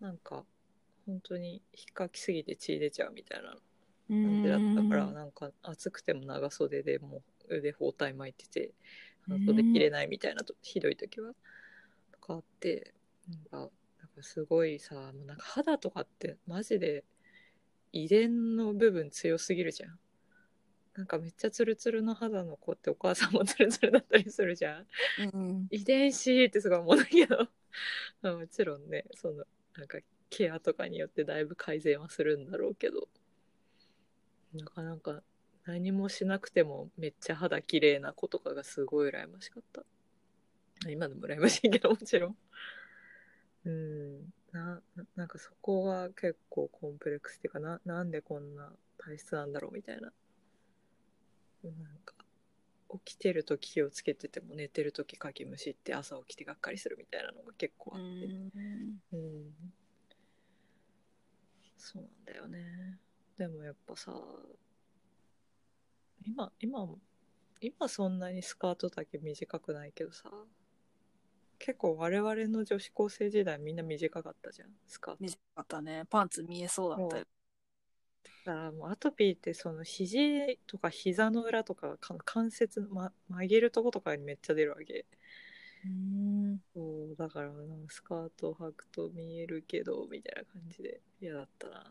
[0.00, 0.44] なんか
[1.06, 3.56] 本当に引っかきすぎて血出ちゃうみたいな
[4.08, 8.70] 感じだったからなんか暑くても長袖でもう腕包帯巻いてて
[9.26, 11.32] 半袖着れないみたいなとひどい時は。
[12.12, 12.94] とかあって
[13.28, 17.04] なんかなんかすごいさもうなんか肌とかってマジで
[17.92, 19.98] 遺伝の部分強すぎるじゃん
[20.98, 24.86] なんかめっちゃツルツルの肌の子ってお母さんもツルツルだったりするじゃん。
[25.32, 27.36] うん遺伝子ってすごい思うんだけど。
[28.20, 29.44] まあもちろんねその
[29.76, 33.08] なんかケアとかによってだいぶ改善はするんだろうけど。
[34.54, 35.22] なかなか
[35.66, 39.84] 何もしなくてもめっちゃ肌綺麗な子とかがすごい羨ましかった。
[40.88, 42.36] 今でも羨ましいけどもちろん。
[43.66, 44.34] うん。
[44.50, 50.12] なななんかそこが結構コンプレックスっていうかななんでこんな体質なんだろうみたいな
[51.72, 52.14] なんか
[53.04, 58.26] 起きてる時気をつけてても寝てる時かきむしって朝起きてがっかりするみたいなのが結構あうって。
[58.26, 58.52] ん。
[59.12, 59.72] うん。
[61.76, 62.98] そうなんだよね。
[63.36, 64.12] でもやっぱさ
[66.26, 66.98] 今今も
[67.60, 70.30] 今そんなにスカート丈短くないけどさ
[71.58, 75.18] 結構我々の女子高生時代みんな短かったじゃんスカート。
[75.20, 76.04] 短かったね。
[76.08, 77.24] パンツ見えそうだったよ。
[78.24, 85.06] だからもうアトピーってその肘とか膝の裏とかか関節、ま、曲げるとことかにめっちゃ出るわけ
[85.84, 86.60] うん。
[86.74, 86.80] そ
[87.12, 87.50] うだから
[87.88, 91.84] スカートを履くと見えるけどみたいな感じで嫌だったな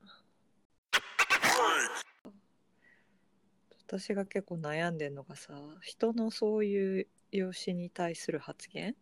[3.88, 8.96] 私が結構悩んでんのがさ人のそういう容姿に対する発言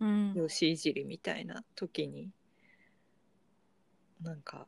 [0.00, 0.34] うん。
[0.34, 2.30] 容姿いじりみたいな時に
[4.20, 4.66] なんか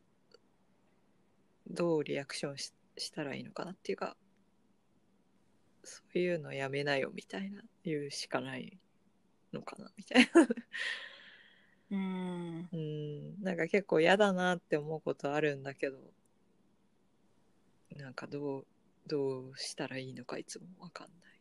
[1.67, 4.17] どうリアクションししたらいいのかなっていうか
[5.83, 8.79] そういうのやめなよみたいな言うしかない
[9.53, 10.49] のかなみたいな。
[11.91, 12.69] うん。
[12.73, 13.43] うん。
[13.43, 15.99] なんか結構嫌だなって思うことあるんだけど
[17.97, 18.67] なんかどう
[19.07, 21.41] どうしたらいいのかいつも分かんない、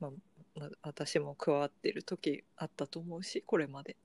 [0.00, 0.10] まあ
[0.56, 3.96] まあ、私も加わってる時あったと思うしこれまで。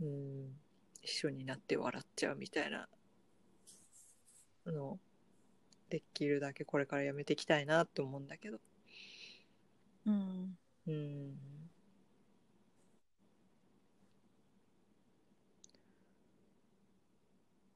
[0.00, 0.56] うん。
[1.02, 2.88] 一緒になって笑っちゃうみたいな
[4.66, 4.98] のを
[5.88, 8.60] できるだけこれからやめていきたいなって思うんだけど
[10.06, 10.58] うん。
[10.86, 11.38] うん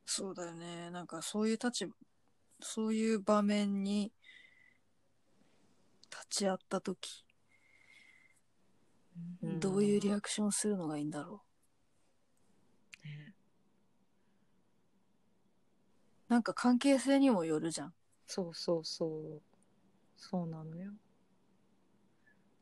[0.07, 0.91] そうだよね。
[0.91, 1.93] なんかそういう立場、
[2.61, 4.12] そういう場面に
[6.11, 7.24] 立ち会ったとき、
[9.43, 11.43] どういうリアクションするのがいいんだろ
[13.05, 13.07] う。
[13.09, 13.35] ね
[16.29, 17.95] なんか関係性にもよるじゃん。
[18.27, 19.43] そうそうそう。
[20.16, 20.93] そうなのよ。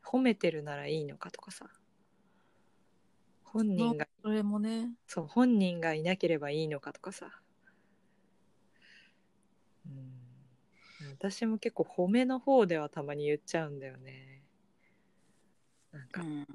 [0.04, 1.66] 褒めてるならいいのかとかさ。
[3.44, 4.90] 本人がそれもね。
[5.06, 7.30] そう本人がいなければいいのかとかさ。
[9.86, 10.12] うん。
[11.10, 14.42] 私も結構褒めの方ではたまに言っちゃうんだよね。
[15.92, 16.46] なんか、うん。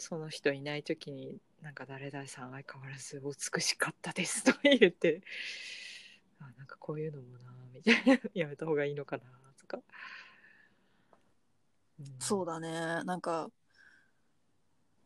[0.00, 5.20] その人いない時になんか誰々さん相変わらずお美しかったですとか言って
[6.40, 9.22] あなんかこういうのもなみたいなやめた方がいいのかな
[9.60, 9.78] とか、
[12.00, 13.04] うんそうだね。
[13.04, 13.50] なんか、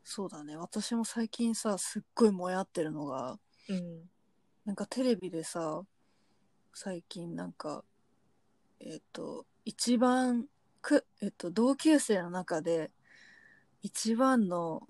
[0.04, 0.56] そうだね。
[0.56, 4.10] 私も最近さ、すっごいもやってるのが、うん
[4.64, 5.82] なんかテレビでさ、
[6.72, 7.84] 最近なんか、
[8.80, 10.46] えっ、と、一番
[10.80, 12.90] く、えっ、と、同級生の中で、
[13.82, 14.88] 一番の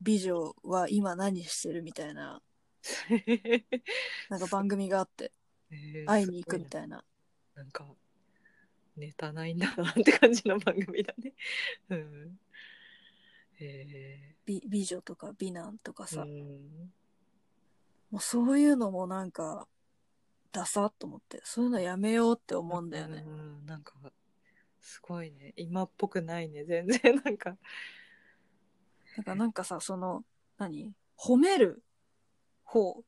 [0.00, 2.42] 美女は今何してるみたいな、
[4.28, 5.41] なんか番組があって、えー
[6.04, 7.04] 会いに行くみすたいな。
[7.54, 7.86] ごいななんか
[8.96, 11.34] ネタないんだなって感じの番組だね。
[11.90, 12.40] うん。
[13.60, 16.92] え美美女とか美男とかー、さ、うん。
[18.10, 19.68] もうそういうのもなんか、
[20.52, 23.26] ダサっと思って、そういうのやめようって思うんだよね。
[23.26, 23.94] うんなんか
[24.80, 25.54] すごいね。
[25.56, 26.64] 今っぽくないね。
[26.64, 27.56] 全然なんか。
[29.16, 30.24] だからなんかさ、その、
[30.58, 30.94] 何？
[31.16, 31.82] 褒める
[32.64, 33.04] 方、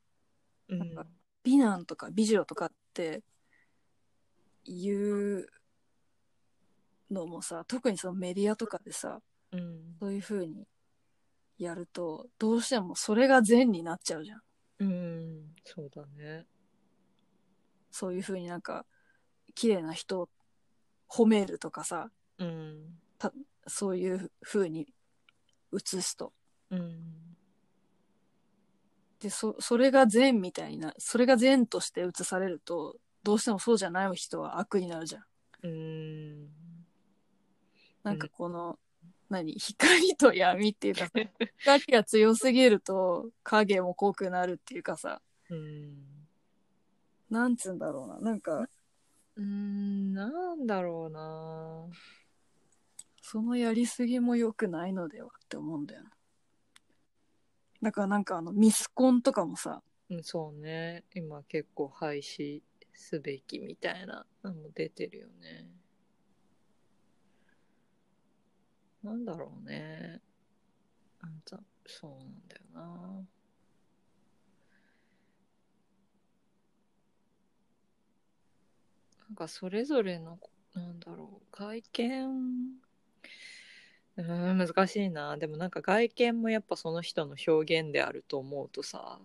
[0.69, 0.95] うんなん。
[0.95, 1.07] か
[1.45, 3.21] 美男とか美女とかって
[4.65, 5.47] いう
[7.11, 9.19] のもさ、特にそのメディアとかでさ、
[9.51, 9.95] うん。
[9.99, 10.67] そういう風に
[11.59, 14.41] やると、どうしてもそれが善になっちゃうじゃん。
[14.79, 15.55] うん。
[15.63, 16.45] そうだね。
[17.91, 18.85] そういう風になんか、
[19.53, 20.29] 綺麗な人を
[21.07, 22.99] 褒めるとかさ、うん。
[23.67, 24.87] そういう風に
[25.73, 26.33] 映すと。
[26.71, 27.24] うん
[29.19, 35.23] で、そ、それが善みたいな、それが善として映されると、どうしてもそうじゃない人は悪になるじゃん。
[35.63, 36.47] うん
[38.03, 38.77] なんかこの、
[39.29, 39.53] 何？
[39.53, 41.11] 光と闇っていうかさ、
[41.57, 45.95] 光が強すぎると影も濃くなるっていうかさ、うん
[47.31, 48.19] なんつうんだろうな。
[48.19, 48.67] なんか、
[49.35, 51.87] うんなんだろうな
[53.21, 56.11] そのやりすぎも良くないのではって思うんだよな。
[57.85, 61.03] だからなんかあの、ミスコンとかもさ、うんそうね。
[61.13, 62.63] 今結構廃止
[62.95, 65.67] すべきみたいなのも出てるよね。
[69.03, 70.19] なんだろうね。
[71.19, 72.81] あんたそうなんだよな。
[79.27, 80.39] なんかそれぞれの
[80.73, 81.45] なんだろう。
[81.55, 82.85] 外見
[84.17, 85.35] うん難しいな。
[85.37, 89.19] でもなんか外見もやっぱその人の表現であると思うとさ。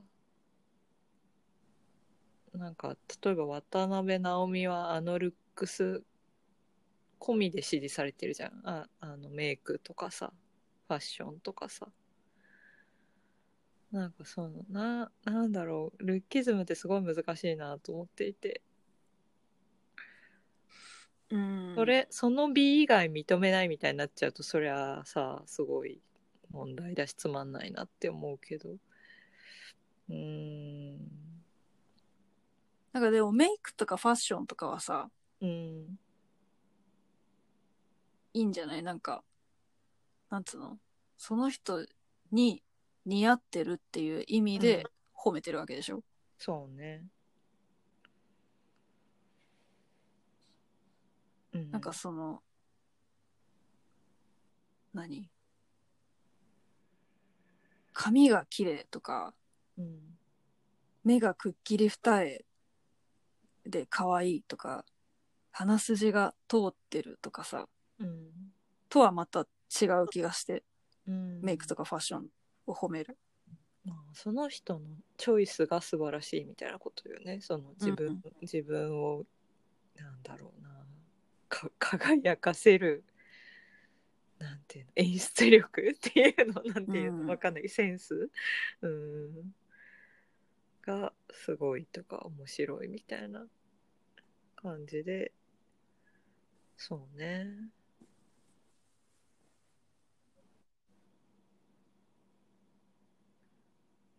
[2.53, 6.03] なんか例えば渡辺直美はあのルックス
[7.21, 8.61] 込みで支持されてるじゃん。
[8.65, 10.33] ああのメイクとかさ。
[10.89, 11.87] ファッションとかさ。
[13.93, 16.05] なんかそのななんだろう。
[16.05, 18.63] ルッキズムってすごい難しいなと思っていて。
[21.31, 21.73] うん。
[21.75, 26.01] それその美以外認めないみたいになっちゃうとそりゃさすごい
[26.51, 28.71] 問題だしつまんないなって思うけど。
[28.71, 30.17] うー
[30.97, 30.99] ん。
[32.93, 35.09] なんかでもメイクとかファッションとかはさ、
[35.41, 35.99] うん。
[38.35, 38.83] いいんじゃない？
[38.83, 39.23] なんか、
[40.29, 40.79] なんつうの？
[41.17, 41.87] その人
[42.33, 42.63] に
[43.07, 46.03] 似合ってるっていう意味で褒めてるわけでしょ、
[46.39, 47.05] そうね
[51.50, 52.43] うんなんかその、
[54.93, 55.31] 何？
[57.93, 59.35] 髪が綺麗とか、
[59.77, 60.19] うん。
[61.05, 62.45] 目がくっきり二重
[63.67, 64.85] で可愛いとか、
[65.53, 68.31] 鼻筋が通ってるとかさ、うん。
[68.89, 70.65] とはまた違う気がして、
[71.07, 71.41] うん。
[71.43, 72.27] メイクとかファッション
[72.67, 73.19] を褒める。
[73.85, 77.41] まあ、その人のチョイスが素晴らしいみたいなことよね。
[77.41, 78.21] その自分、うんうん。
[78.43, 79.25] 自分を
[79.97, 80.80] なんだろうな
[81.51, 83.05] か 輝かせる
[84.39, 87.27] なんていうの演出力っていうのなんていううん。
[87.27, 88.31] のわかんないセンス。
[88.81, 89.55] うん。
[90.83, 93.47] がすごいとか面白いみたいな
[94.57, 95.33] 感じで。
[96.79, 97.71] そうね。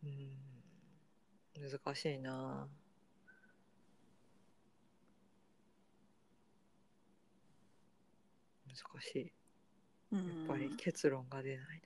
[0.04, 1.72] うん。
[1.72, 2.68] 難しいな
[8.72, 9.34] 難しい。
[10.12, 11.82] ややっぱり結論が出ない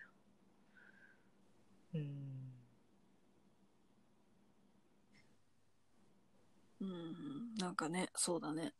[1.93, 1.99] な。
[1.99, 2.51] うん。
[6.81, 8.73] うん、なんかね、そうだね。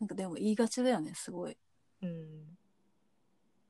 [0.00, 1.56] なんかでも言いがちだよね、すごい。
[2.02, 2.58] うん。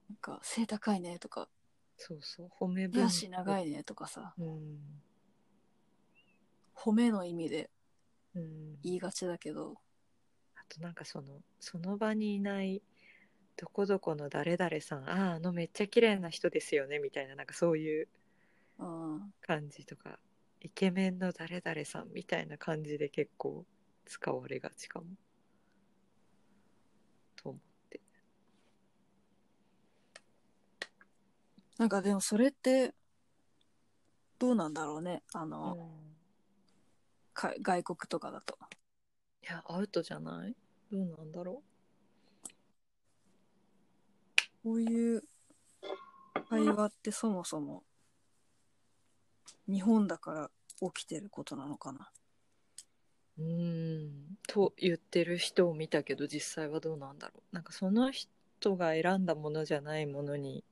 [0.09, 1.49] なんか背高いねとか、
[1.97, 2.49] そうそう。
[2.61, 5.03] 褒め手足長いいねとかさ、うん。
[6.74, 7.70] 褒めの意味で
[8.35, 8.81] うん。
[8.83, 9.79] 言いがちだけど、あ
[10.69, 12.83] となんかそのその場にいない
[13.57, 18.09] どこどこの誰々さんあああのめっちゃ綺麗な人ですよねみたいななんかそういう
[18.79, 19.33] うん。
[19.41, 20.19] 感じとか
[20.61, 23.64] イケメンの誰々さんみたいな感じで結構
[24.05, 25.07] 使われがちかも。
[27.37, 27.61] と思っ
[27.91, 28.01] て。
[31.79, 32.95] なんかでもそれって
[34.39, 35.23] どうなんだろうね。
[35.33, 36.17] あの、うん。
[37.35, 38.59] か外国とかだと。
[38.62, 38.86] い
[39.49, 40.55] やアウトじゃない？
[40.91, 41.63] どうなんだろ
[44.63, 45.23] こういう
[46.49, 47.85] 会話ってそもそも
[49.69, 50.51] 日本だから
[50.93, 52.11] 起きてることなのかな？
[53.39, 54.11] うん。
[54.49, 57.55] と言ってる人を見たけど実際はどうなんだろう？
[57.55, 60.65] なんかその人が選んだものじゃないものに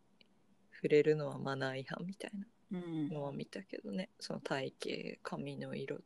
[0.74, 3.08] 触れるのはマナー違反みたいなうん。
[3.10, 4.10] のは見たけどね。
[4.18, 4.74] その体
[5.22, 5.98] 型髪の色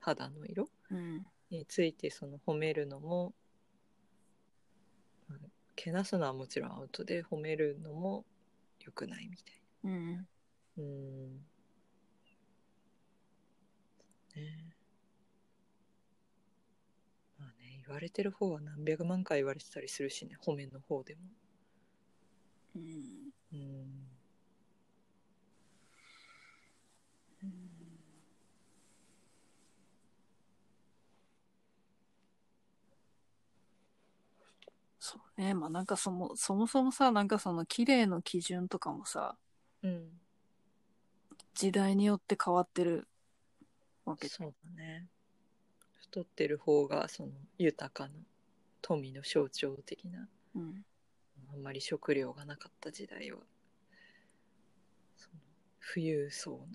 [0.00, 0.68] 肌の色。
[0.90, 3.34] うんについてその褒めるのも
[5.28, 5.38] まあ
[5.74, 8.24] けなすのはもちろんアウトで褒めるのも
[8.80, 10.16] 良くないみたいうん。
[10.16, 10.26] な
[10.78, 11.36] うん。
[14.34, 14.74] ね。
[17.38, 21.20] まあね言われてる方は何百万回言われてたりするしね褒めの方でも。
[22.76, 23.30] うん。
[23.52, 24.05] うん
[35.36, 35.54] ね。
[35.54, 39.36] まあなんかそもそもそもさなんかその綺麗の基準とかもさ
[39.82, 40.20] うん。
[41.54, 43.08] 時代によって変わってる
[44.04, 45.06] わけそうだね。
[45.94, 48.14] 太ってる方がその豊かな
[48.82, 50.84] 富の象徴的なうん。
[51.52, 53.38] あんまり食料がなかった時代は
[55.16, 55.40] その
[55.94, 56.66] 富裕層の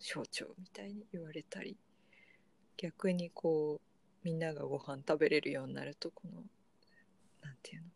[0.00, 1.76] 象徴みたいに言われたり
[2.76, 3.80] 逆にこう
[4.22, 6.42] みんながご飯食べれるようになるとこの
[7.46, 7.88] なんていうの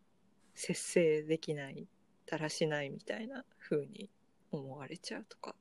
[0.55, 1.89] 節制できない
[2.27, 4.09] だらしないみたいな風に
[4.53, 5.57] 思われちゃうとか。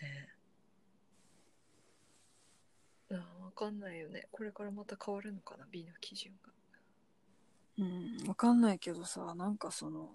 [0.00, 0.28] ね。
[3.10, 4.28] えあーわかんないよね。
[4.32, 6.52] これからまた変わるのかな美の基準が。
[7.78, 7.84] う
[8.24, 10.08] んわかんないけどさなんかその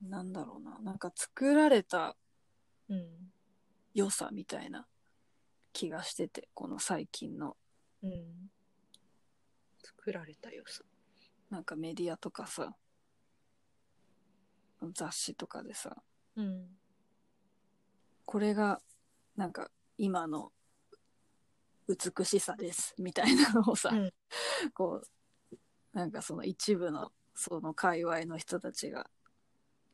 [0.00, 0.78] なんだろうな。
[0.80, 2.16] なんか作られた
[2.88, 3.32] うん。
[3.92, 4.86] 良さみたいな
[5.74, 7.56] 気がしててこの最近の
[8.02, 8.50] うん。
[9.82, 10.82] 作られた良さ。
[11.50, 12.76] なんかメディアとかさ
[14.92, 15.96] 雑誌とかでさ
[16.36, 16.66] うん。
[18.24, 18.80] これが
[19.36, 20.52] なんか今の
[21.88, 24.12] 美しさですみたいなのをさ、うん。
[24.74, 25.56] こう
[25.94, 29.08] なんかその一部のその界隈の人たちが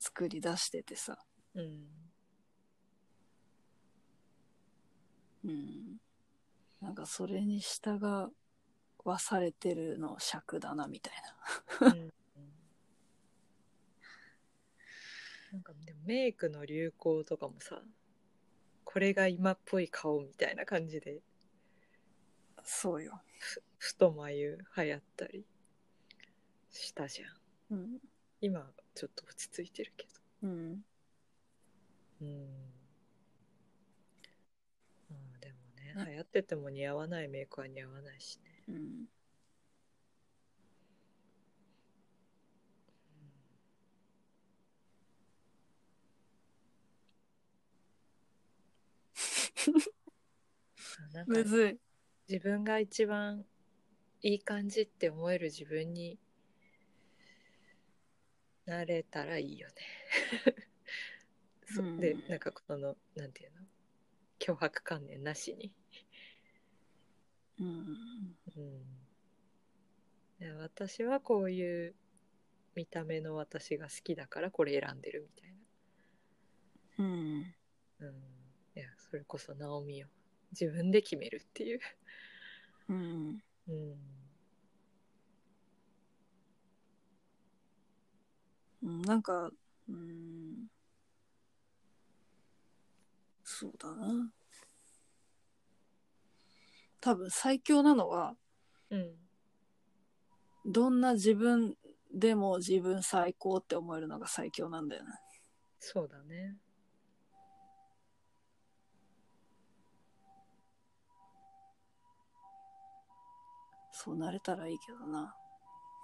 [0.00, 1.18] 作り出しててさ、
[1.54, 1.86] うん。
[5.44, 5.93] うん、
[6.84, 7.98] なんかそれに従
[9.04, 11.12] わされてるの尺だなみたい
[11.80, 12.12] うん
[15.52, 17.80] なんかでもメイクの流行とかもさ
[18.84, 21.22] これが今っぽい顔みたいな感じで。
[22.56, 23.20] なそうよ、
[23.78, 25.44] 太眉流行ったり
[26.70, 27.78] したじゃん。
[27.78, 27.98] うん。
[28.40, 30.06] 今ちょっと落ち着いてるけ
[30.42, 30.82] うん、ど
[32.20, 32.46] うん
[35.10, 35.54] まあでも
[35.94, 38.64] 流行ってても似合わないメイクは似合わないしね。
[38.68, 39.06] うん、
[51.12, 51.78] なんかむずい。
[52.28, 53.44] 自分が一番
[54.22, 56.18] いい感じって思える自分に
[58.66, 59.74] なれたらいいよね。
[61.66, 62.00] そうん。
[62.00, 63.73] でなんかこのなんていうの？
[64.44, 65.72] 脅迫観念なしに、
[67.58, 68.36] うん。
[68.56, 68.82] うん、
[70.38, 71.94] で私はこういう
[72.74, 75.54] 見た目の私が好きだからこれ選んでるみたい
[76.98, 77.42] うん。
[78.00, 78.14] な、うん、
[78.76, 80.08] いやそれこそナオミよ
[80.52, 81.80] 自分で決めるっていう、
[82.88, 83.42] うん。
[83.68, 83.94] うん、
[88.82, 89.50] うんなんか
[89.88, 90.66] うん
[93.54, 94.32] そうだな。
[97.00, 98.34] 多分最強なのは
[98.90, 99.14] うん、
[100.66, 101.76] どんな自分
[102.12, 105.10] でも自分最高って思えるのが最強なんだよね。
[105.78, 106.56] そうだね。
[113.92, 115.36] そうなれたらいいけどな。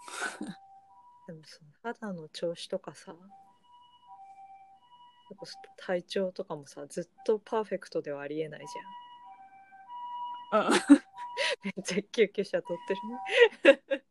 [1.27, 3.15] でもその肌の調子とかさ
[5.77, 8.65] 体調とかもさずっとパーフェクトではありえない
[10.51, 10.73] じゃんうん
[11.63, 14.03] めっちゃ救急車通ってるね。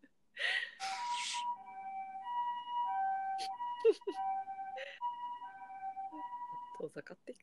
[6.80, 7.40] 遠ざかっていく。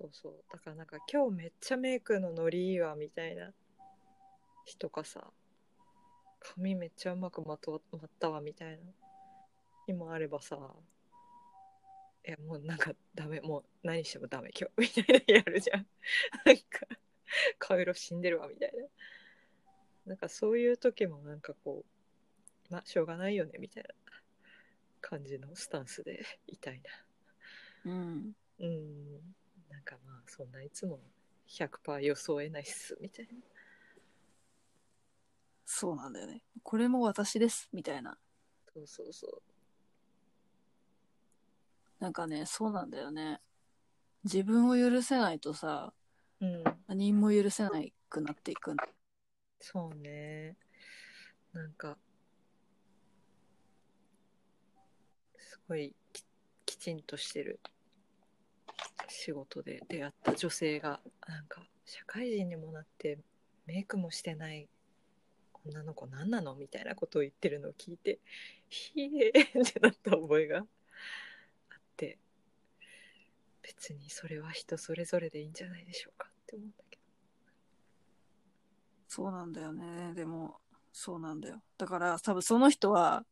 [0.00, 0.44] そうそう。
[0.52, 3.52] だからなんか今日めっちゃメイクのノリいいわみたいな
[4.64, 5.24] 人かさ、
[6.40, 8.78] 髪めっちゃうまくまとまったわみたいな
[9.86, 10.58] 日もあればさ、
[12.26, 15.86] いやもうなんかダメ、もう何してもダメ今日みたいなやるじゃん。
[16.44, 16.62] なんか
[17.60, 18.84] 顔色死んでるわみたいな。
[20.06, 21.84] なんかそういう時もなんかこ
[22.68, 23.94] う、まあしょうがないよねみたいな
[25.00, 27.92] 感じのスタンスで いたいな。
[27.92, 28.36] うん。
[28.58, 29.34] うん。
[29.68, 31.00] なんかまあそんないつも
[31.46, 33.34] 100%予想えないっすみたいな。
[35.64, 36.42] そうなんだよね。
[36.64, 38.18] これも私です、みたいな。
[38.72, 39.55] そうそうそう。
[41.98, 43.40] なんかね、そうなんだよね。
[44.24, 45.92] 自分を許せないとさ、
[46.40, 46.64] うん。
[46.86, 48.76] 何も許せないくなっていく。
[49.60, 50.56] そうね。
[51.52, 51.96] なんか、
[55.38, 56.24] すごいき
[56.66, 57.60] きちんとしてる
[59.08, 63.18] 仕事で出会った女性が、なんか、社会人にもなって
[63.64, 64.68] メイクもしてない
[65.64, 66.54] 女の子何なの？
[66.54, 68.18] みたいなことを言ってるのを聞いて、
[68.68, 70.66] ひえーってなった覚えが
[73.66, 77.02] 別にそれは人それぞれでいいんじゃないでしょうかって思うんだけど。
[79.08, 80.14] そうなんだよね。
[80.14, 80.60] でも、
[80.92, 81.60] そうなんだよ。
[81.76, 83.24] だから、多分その人は、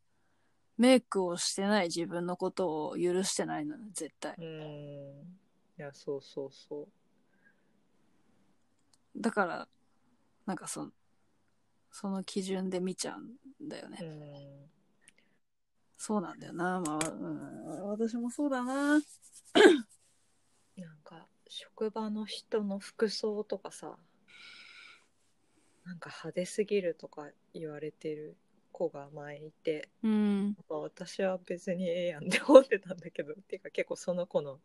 [0.77, 4.41] メイクをしてない自分のことを許してないのよ、絶対う。
[4.41, 5.39] ーん。
[5.79, 6.89] いや、そうそうそう。
[9.17, 9.69] だから、
[10.47, 10.93] なんかその、
[11.93, 13.21] その基準で見ちゃう
[13.65, 13.99] んだよね。
[14.03, 14.75] うん
[15.97, 16.81] そうなんだよな。
[16.81, 19.01] まあ、うん、私もそうだな。
[20.83, 23.97] なんか職場の人の服装とかさ
[25.85, 28.37] なんか派手すぎるとか言われてる
[28.73, 30.57] 子が前いてうん。
[30.69, 34.59] 私は別にええやんって思ってたんだけどっていうか結構その子の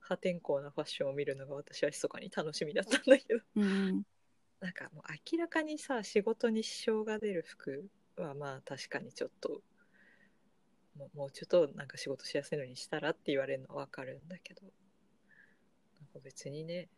[0.00, 4.02] 破天荒なファッションを見るのが私は密かに楽しみだったんだけどうん。
[4.60, 5.02] なんかもう
[5.32, 9.60] 明らかにさ仕事に支障が出る服はまあ確かにちょっと
[10.96, 14.62] もうもうちょっとなんか仕事しやすいのにしたらって言われるのはわかるんだけど
[16.20, 16.88] 別にね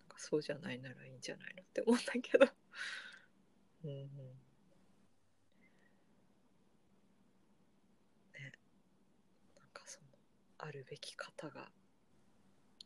[0.00, 2.46] なんかそうじゃないならいいんじゃないのって思うんだけど
[3.84, 4.06] うんうん
[8.34, 8.52] ね
[9.58, 10.06] なんかその
[10.58, 11.70] あるべき方が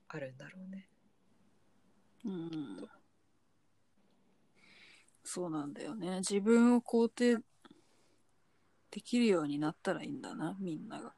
[0.09, 0.89] あるんだろうね
[2.24, 2.89] うん。
[5.24, 6.18] そうなんだよね。
[6.18, 7.39] 自分を肯定
[8.91, 11.14] できるようになったらいいんだな、みんなが。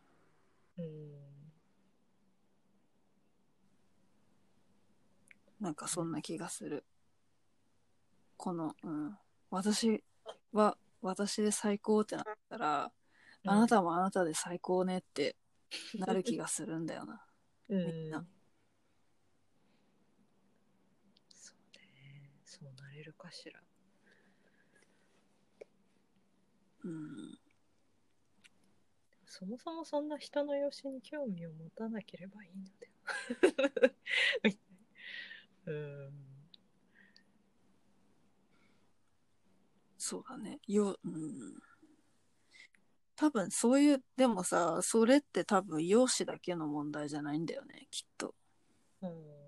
[0.79, 1.42] うん
[5.63, 6.85] なんかそんな気がする。
[8.37, 9.17] この、うん。
[9.49, 10.03] 私
[10.53, 12.93] は私で最高ってなったら、
[13.47, 15.37] あなたもあなたで最高ねって
[15.95, 17.25] なる気がするんだよな。
[17.69, 18.27] うんみんな
[21.31, 23.61] そうねそうなれるかしら
[26.85, 27.39] うん。
[29.27, 32.91] そもそもそんな人の容姿に興味を持たなければいいので
[34.43, 34.72] は
[35.67, 36.33] うん
[39.99, 40.59] そうだね。
[40.67, 41.55] よ、うん。
[43.15, 48.35] 多分そういう、でもさ、それって多分容姿だけの問題じゃないんだよね、きっと。
[49.01, 49.43] うん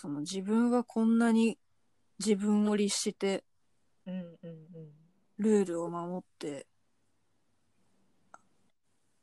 [0.00, 1.58] その自分はこんなに
[2.20, 3.42] 自分を律して
[4.06, 4.92] うんうん
[5.38, 6.68] ルールを守って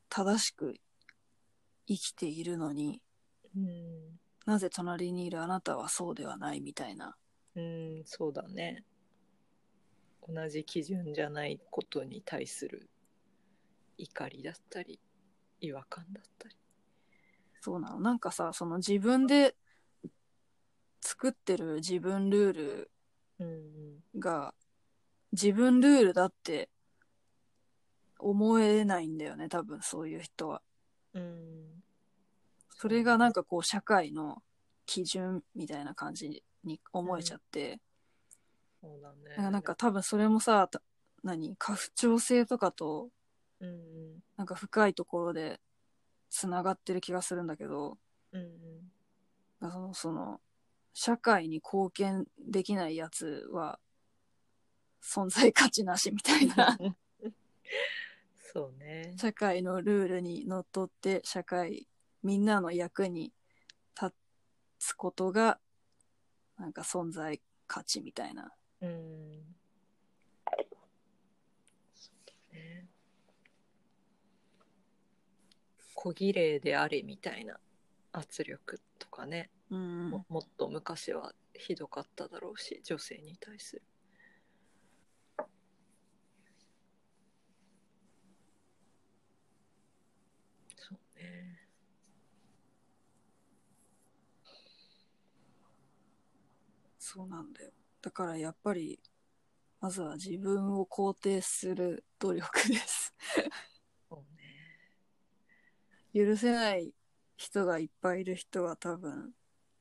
[0.09, 0.75] 正しく
[1.87, 3.01] 生きているのに
[3.55, 7.15] うんなぜ隣にいるあなたはそうではないみたいな。
[7.55, 8.83] うんそうだね。
[10.27, 12.89] 同じ基準じゃないことに対する
[13.97, 14.99] 怒りだったり
[15.61, 16.55] 違和感だったり。
[17.61, 17.99] そうなの。
[17.99, 19.55] なんかさその自分で
[21.01, 22.91] 作ってる自分ルール
[23.39, 24.53] うんが
[25.31, 26.69] 自分ルールだって
[28.19, 30.61] 思えないんだよね多分そういう人は。
[31.13, 31.83] うん
[32.77, 34.43] それがなんかこう社会の
[34.85, 37.79] 基準みたいな感じに思えちゃって、
[38.81, 39.51] そうだね。
[39.51, 40.81] なんか多分それもさた
[41.23, 41.55] 何？
[41.55, 43.09] 家父長制とかと
[43.61, 44.23] うんうん。
[44.37, 45.59] なんか深いところで
[46.29, 47.97] つながってる気がするんだけど。
[48.33, 49.71] うんうん。
[49.71, 50.41] そのその
[50.93, 53.79] 社会に貢献できないやつは
[55.01, 56.77] 存在価値なしみたいな。
[58.53, 59.13] そうね。
[59.17, 61.87] 社会のルールにのっとって社会
[62.25, 63.31] みんなの役に
[64.01, 64.15] 立
[64.79, 65.59] つことが
[66.57, 68.51] なんか存在価値みたいな。
[68.81, 69.55] うん。
[71.93, 72.87] そうだね。
[75.93, 77.59] 小綺麗であれみたいな
[78.11, 80.09] 圧力とかね、うん。
[80.09, 83.83] ももっと昔はひどかっただろうし女性に対する。
[90.75, 91.54] そうね
[97.15, 97.71] そうなんだよ。
[98.01, 98.99] だからやっぱり、
[99.79, 103.13] まずは自分を肯定する努力です。
[104.09, 106.93] そうね許せない
[107.37, 109.33] 人がいっぱいいる人は多分、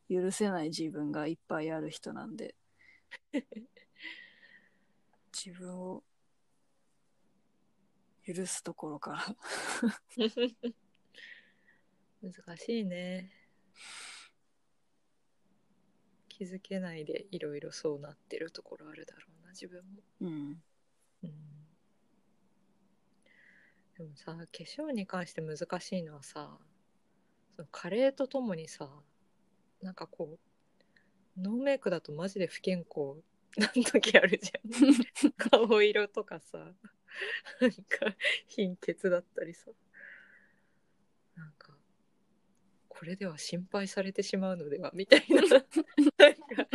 [0.09, 2.55] 許せない自分がいっぱいある人なんで、
[5.33, 6.05] 自分を
[8.25, 9.37] 許すところから。
[12.23, 13.31] 難しいね
[16.37, 20.29] 気づけないでいろいろそうなってるところあるだろうな自分も、うん。
[21.23, 21.31] うん、
[23.97, 26.59] でもさ化粧に関して難しいのはさ
[27.55, 28.89] その加齢とともにさ
[29.81, 30.37] なんかこ
[31.37, 33.23] うノーメイクだとマジで不健康
[33.57, 35.31] な時あるじゃん。
[35.39, 38.17] 顔色とかさなんか
[38.49, 39.71] 貧血だったりさ
[41.37, 41.79] なんか
[43.05, 45.43] これでは心配されてしまうのではみたいな。
[45.45, 46.69] なんか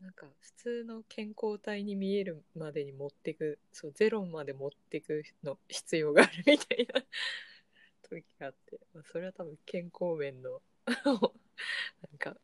[0.00, 7.04] なんか普通の健康体に見えるまでに持ってくそうゼロまで持ってくの必要があるみたいな
[8.08, 12.40] 時があって、まあ、それは多分健康面の なんか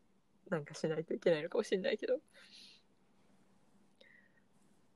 [0.49, 2.21] なんかしないといけないのかもしれないけど。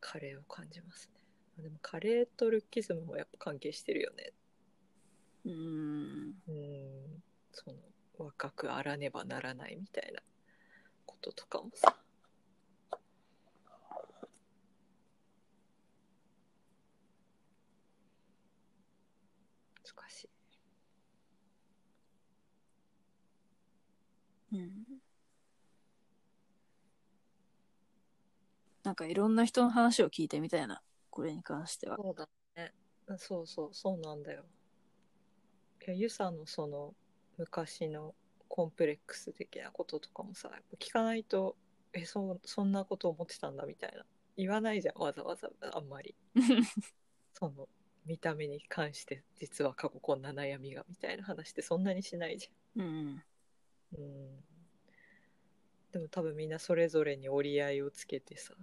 [0.00, 1.62] カレーを感じますね。
[1.62, 4.32] でもカレーとルッキズムもやっぱ関係してるよね
[5.44, 6.34] うん。
[6.48, 7.22] うん。
[7.52, 7.76] その
[8.18, 10.20] 若くあらねばならないみたいな
[11.06, 11.96] こととかもさ。
[19.84, 20.28] 難しい。
[24.52, 24.70] うん。
[28.82, 31.96] なんかいろんな人の話を聞いてみたいな、これに関しては。
[31.96, 32.72] そうだね。
[33.06, 33.68] うんそうそう。
[33.72, 34.42] そうなんだよ。
[34.42, 34.59] い
[35.86, 36.94] やユサのその
[37.38, 38.14] 昔の
[38.48, 41.56] コンプレックス的なこととかもさやっぱ聞かないと
[41.92, 44.04] えそそんなこと思ってたんだみたいな
[44.36, 46.14] 言わないじゃんわざわざあんまり
[47.32, 47.68] その
[48.06, 53.22] 見た目に関して実は過去こんな悩みがみたいな話ってそんなにしないじうん。
[53.92, 54.00] ゃん。
[54.00, 54.44] うん、
[55.92, 58.54] でも多分みんなそれぞれに折り合いをつけてさ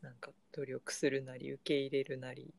[0.00, 2.54] なんか努力するなり受け入れるなり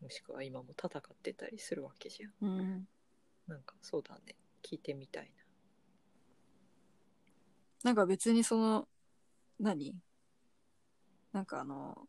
[0.00, 2.32] もしくは今も戦ってたりするわけじゃん。
[2.40, 2.88] うん。
[3.46, 5.30] なんかそうだね聞いてみたい
[7.84, 8.88] なんか別にその、
[9.60, 9.94] 何？
[11.34, 12.08] なんかあの、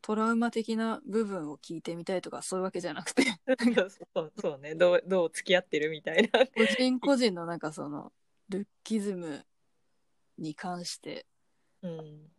[0.00, 3.22] トラウマ的な部分を聞いてみたいとかそういうわけじゃなくて、
[3.70, 3.88] な。
[3.88, 6.44] そうそうねどうどう付き合ってるみたいな。
[6.46, 8.12] 個人個人のなんかその、
[8.48, 9.46] ルッキズム
[10.38, 11.24] に関して
[11.82, 12.32] うん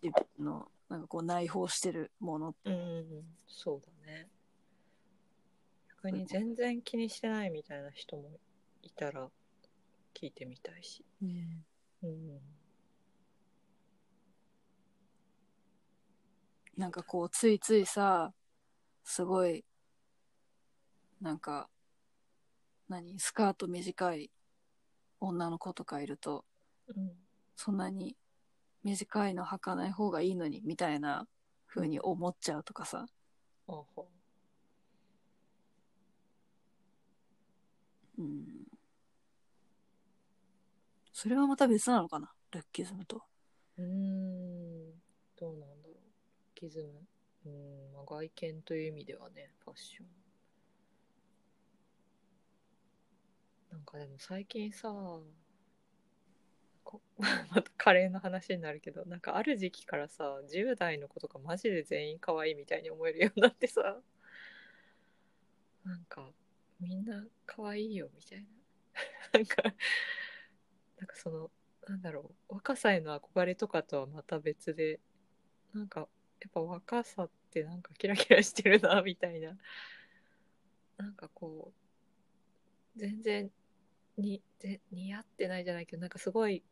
[0.00, 2.54] 自分のなんかこう内包してるもの。
[2.64, 4.28] うん、そうだね。
[5.88, 8.38] 逆に全然気にしてないみたいな人も
[8.82, 9.28] いたら
[10.14, 11.04] 聞いてみたいし。
[11.22, 11.64] うん。
[16.76, 18.32] なんかこうついついさ、
[19.02, 19.64] すごい、
[21.20, 21.68] なんか、
[22.88, 24.30] 何スカート短い
[25.18, 26.44] 女の子とかいると、
[26.88, 27.12] うん。
[27.56, 28.16] そんなに
[28.86, 31.26] 短いの履かない方がいいのにみたいな
[31.66, 33.06] 風に思っちゃうとかさ。
[33.66, 34.08] ほうほ
[38.18, 38.46] うん。
[41.12, 42.30] それはまた別なのかな？
[42.52, 43.24] ルッキズムと。
[43.76, 43.82] う。
[43.82, 45.02] うーん。
[45.36, 45.96] どうなんだろう。
[46.54, 47.06] キズム。
[47.46, 50.06] うん、まあ、外見という意味ではね、ファッション。
[53.72, 54.88] なんかでも最近さ、
[56.86, 64.00] こ またカレーの話になるけど、なんかある時期からさ、10代の子とかマジで全員可愛いみたいに思えるようになってさ、
[65.84, 66.32] なんか
[66.80, 68.46] みんな可愛いよみたいな。
[69.34, 71.50] なんか、なんかその、
[71.86, 75.00] なんだろう、若さへの憧れとかとはまた別で、
[75.74, 76.08] なんか
[76.40, 79.56] やっぱ若さってなんかキラキラしてるなみたいな
[80.96, 81.72] なんかこ
[82.96, 83.50] う全然
[84.16, 86.62] にぜ似合ってないじゃないけどなんかすごい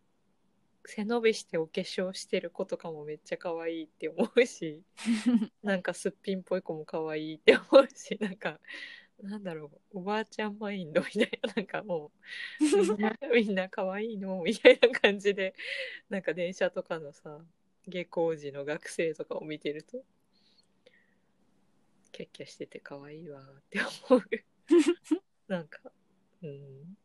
[0.86, 4.82] 背伸びしてお化粧してる子とかもめっちゃ可愛いって思うし
[5.62, 8.60] なんかすっぴんっぽい子も可愛いって思うしなんか
[9.22, 12.12] なんだろうおばあちゃんマインドみたいななんかも
[12.60, 15.54] うみんなみんな可愛いのみたいな感じで
[16.10, 17.40] なんか電車とかのさ
[17.86, 20.02] 下校時の学生とかを見てると
[22.12, 24.22] キャッキャしてて可愛いわって思う。
[25.48, 25.80] なんか
[26.42, 26.96] うん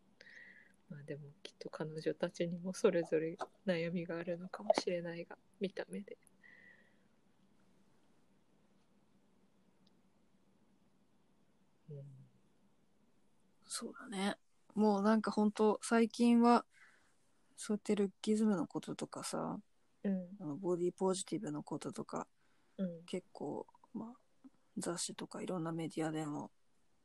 [0.89, 6.17] まあでもきっと彼女たちにもそれぞれ悩みがあるのかもしれないが見た目で。
[11.89, 11.97] うん。
[13.67, 14.35] そうだね。
[14.73, 16.65] もうなんか本当最近は、
[17.55, 19.59] そうやってルッキズムのこととかさ、
[20.03, 20.27] うん。
[20.39, 22.27] あのボディポジティブのこととか、
[22.77, 23.05] うん。
[23.05, 26.51] 結構、まあ、雑誌とかいろんなメディアでも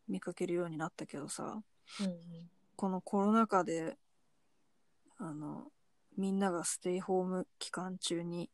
[0.09, 1.63] 見かけるようになったけどさ、
[2.01, 3.97] うんこのコロナ禍で、
[5.19, 5.71] あの、
[6.17, 8.51] みんながステイホーム期間中に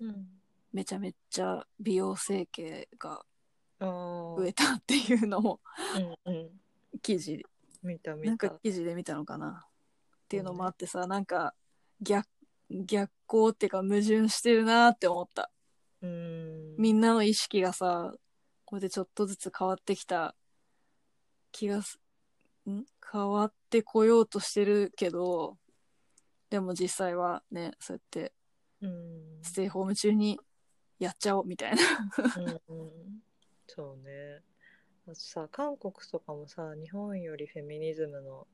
[0.00, 0.26] うん。
[0.72, 3.24] めちゃめちゃ美容整形が
[3.80, 5.60] 増えたっていうのを
[6.26, 6.50] うんうん。
[7.00, 7.42] 記事。
[7.82, 9.64] 見た見なんかた記事で見たのかな？
[9.64, 9.68] っ
[10.28, 11.54] ていうのもあってさ、なんか
[12.02, 12.28] 逆
[12.70, 15.50] 逆行っていうか矛盾してるなって思った。
[16.02, 16.76] うん。
[16.76, 18.12] みんなの意識がさ
[18.64, 20.34] これでちょっとずつ変わってきた
[21.52, 22.00] 気がすん
[23.12, 25.56] 変わってこようとしてるけど
[26.50, 28.32] でも実際はねそうやって
[28.82, 29.22] うん。
[29.42, 30.38] ステイホーム中に
[30.98, 31.82] やっちゃおうみたいな。
[32.36, 32.90] うんうん。
[33.66, 34.42] そうね。
[35.06, 38.46] あとさ韓国とかもさ日本よりフェミニズムの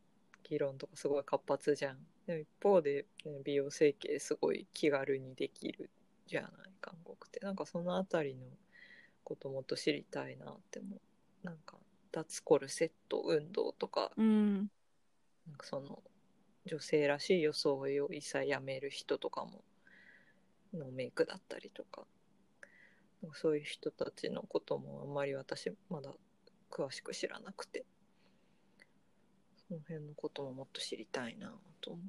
[0.43, 1.99] 議論とかすごい活発じゃん。
[2.27, 5.91] でも一方で、ね、美容整形すごい気軽にできる
[6.27, 6.51] じゃない
[6.81, 7.41] 韓国って。
[7.41, 8.47] なんかそのあたりの
[9.25, 11.01] こともっと知りたいなっても
[11.43, 11.77] なんか
[12.13, 14.57] 脱コルセット運動とかうん。
[15.47, 16.03] なんかその
[16.67, 19.65] 女性らしい装いを一切やめる人とかも
[20.73, 22.07] のメイクだったりとか
[23.35, 26.13] そういう人たちのこともあんまり私まだ
[26.71, 27.85] 詳しく知らなくて
[29.69, 32.01] その辺のことももっと知りたいなと思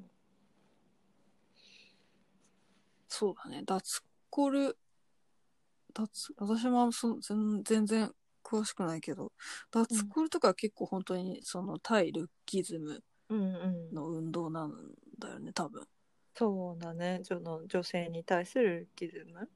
[3.08, 3.62] そうだね。
[3.64, 4.02] 脱
[4.32, 4.76] コル
[5.94, 8.12] 脱私もそ全全然
[8.54, 9.32] 詳しくないけど
[9.72, 13.04] 脱コルとかは結構本当にその対ルッキズム
[13.92, 14.72] の運動なん
[15.18, 15.88] だよね多分。
[16.36, 17.22] そうだね。
[17.24, 19.50] その女性に対するルッキズム。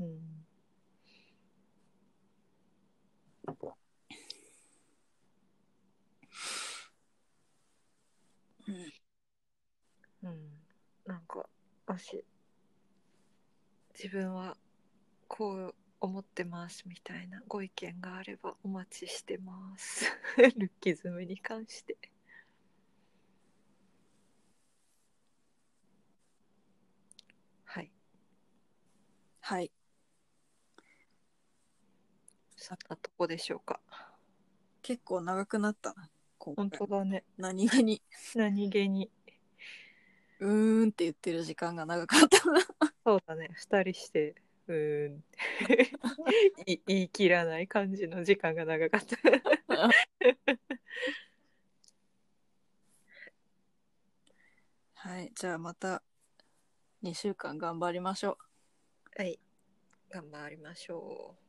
[0.00, 0.44] うん。
[10.22, 10.50] うん、
[11.06, 11.48] なんか
[11.86, 12.22] 私
[13.94, 14.56] 自分は
[15.28, 20.06] こう思ってますみたいなご意見があればお待ちしてます。
[20.56, 21.96] ルッキズムに関して。
[27.64, 27.90] はい。
[29.40, 29.70] はい。
[32.56, 33.80] そんなとこでしょうか？
[34.82, 37.24] 結構長くなったな本当だね。
[37.36, 38.02] 何気に。
[38.34, 39.10] 何気に。
[40.40, 42.60] うーんって言ってる時間が長かったな。
[43.04, 43.50] そうだね。
[43.54, 44.34] 二人して
[44.68, 45.24] うーん。
[46.66, 49.16] い言い切らない感じの時間が長かった。
[54.94, 56.02] はいじゃあまた
[57.02, 58.36] 2週間頑張りましょ
[59.16, 59.38] はい
[60.10, 61.48] 頑張りましょう。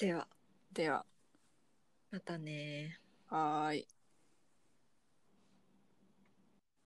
[0.00, 0.28] では。
[0.72, 1.04] うでは。
[2.10, 3.88] またねはーい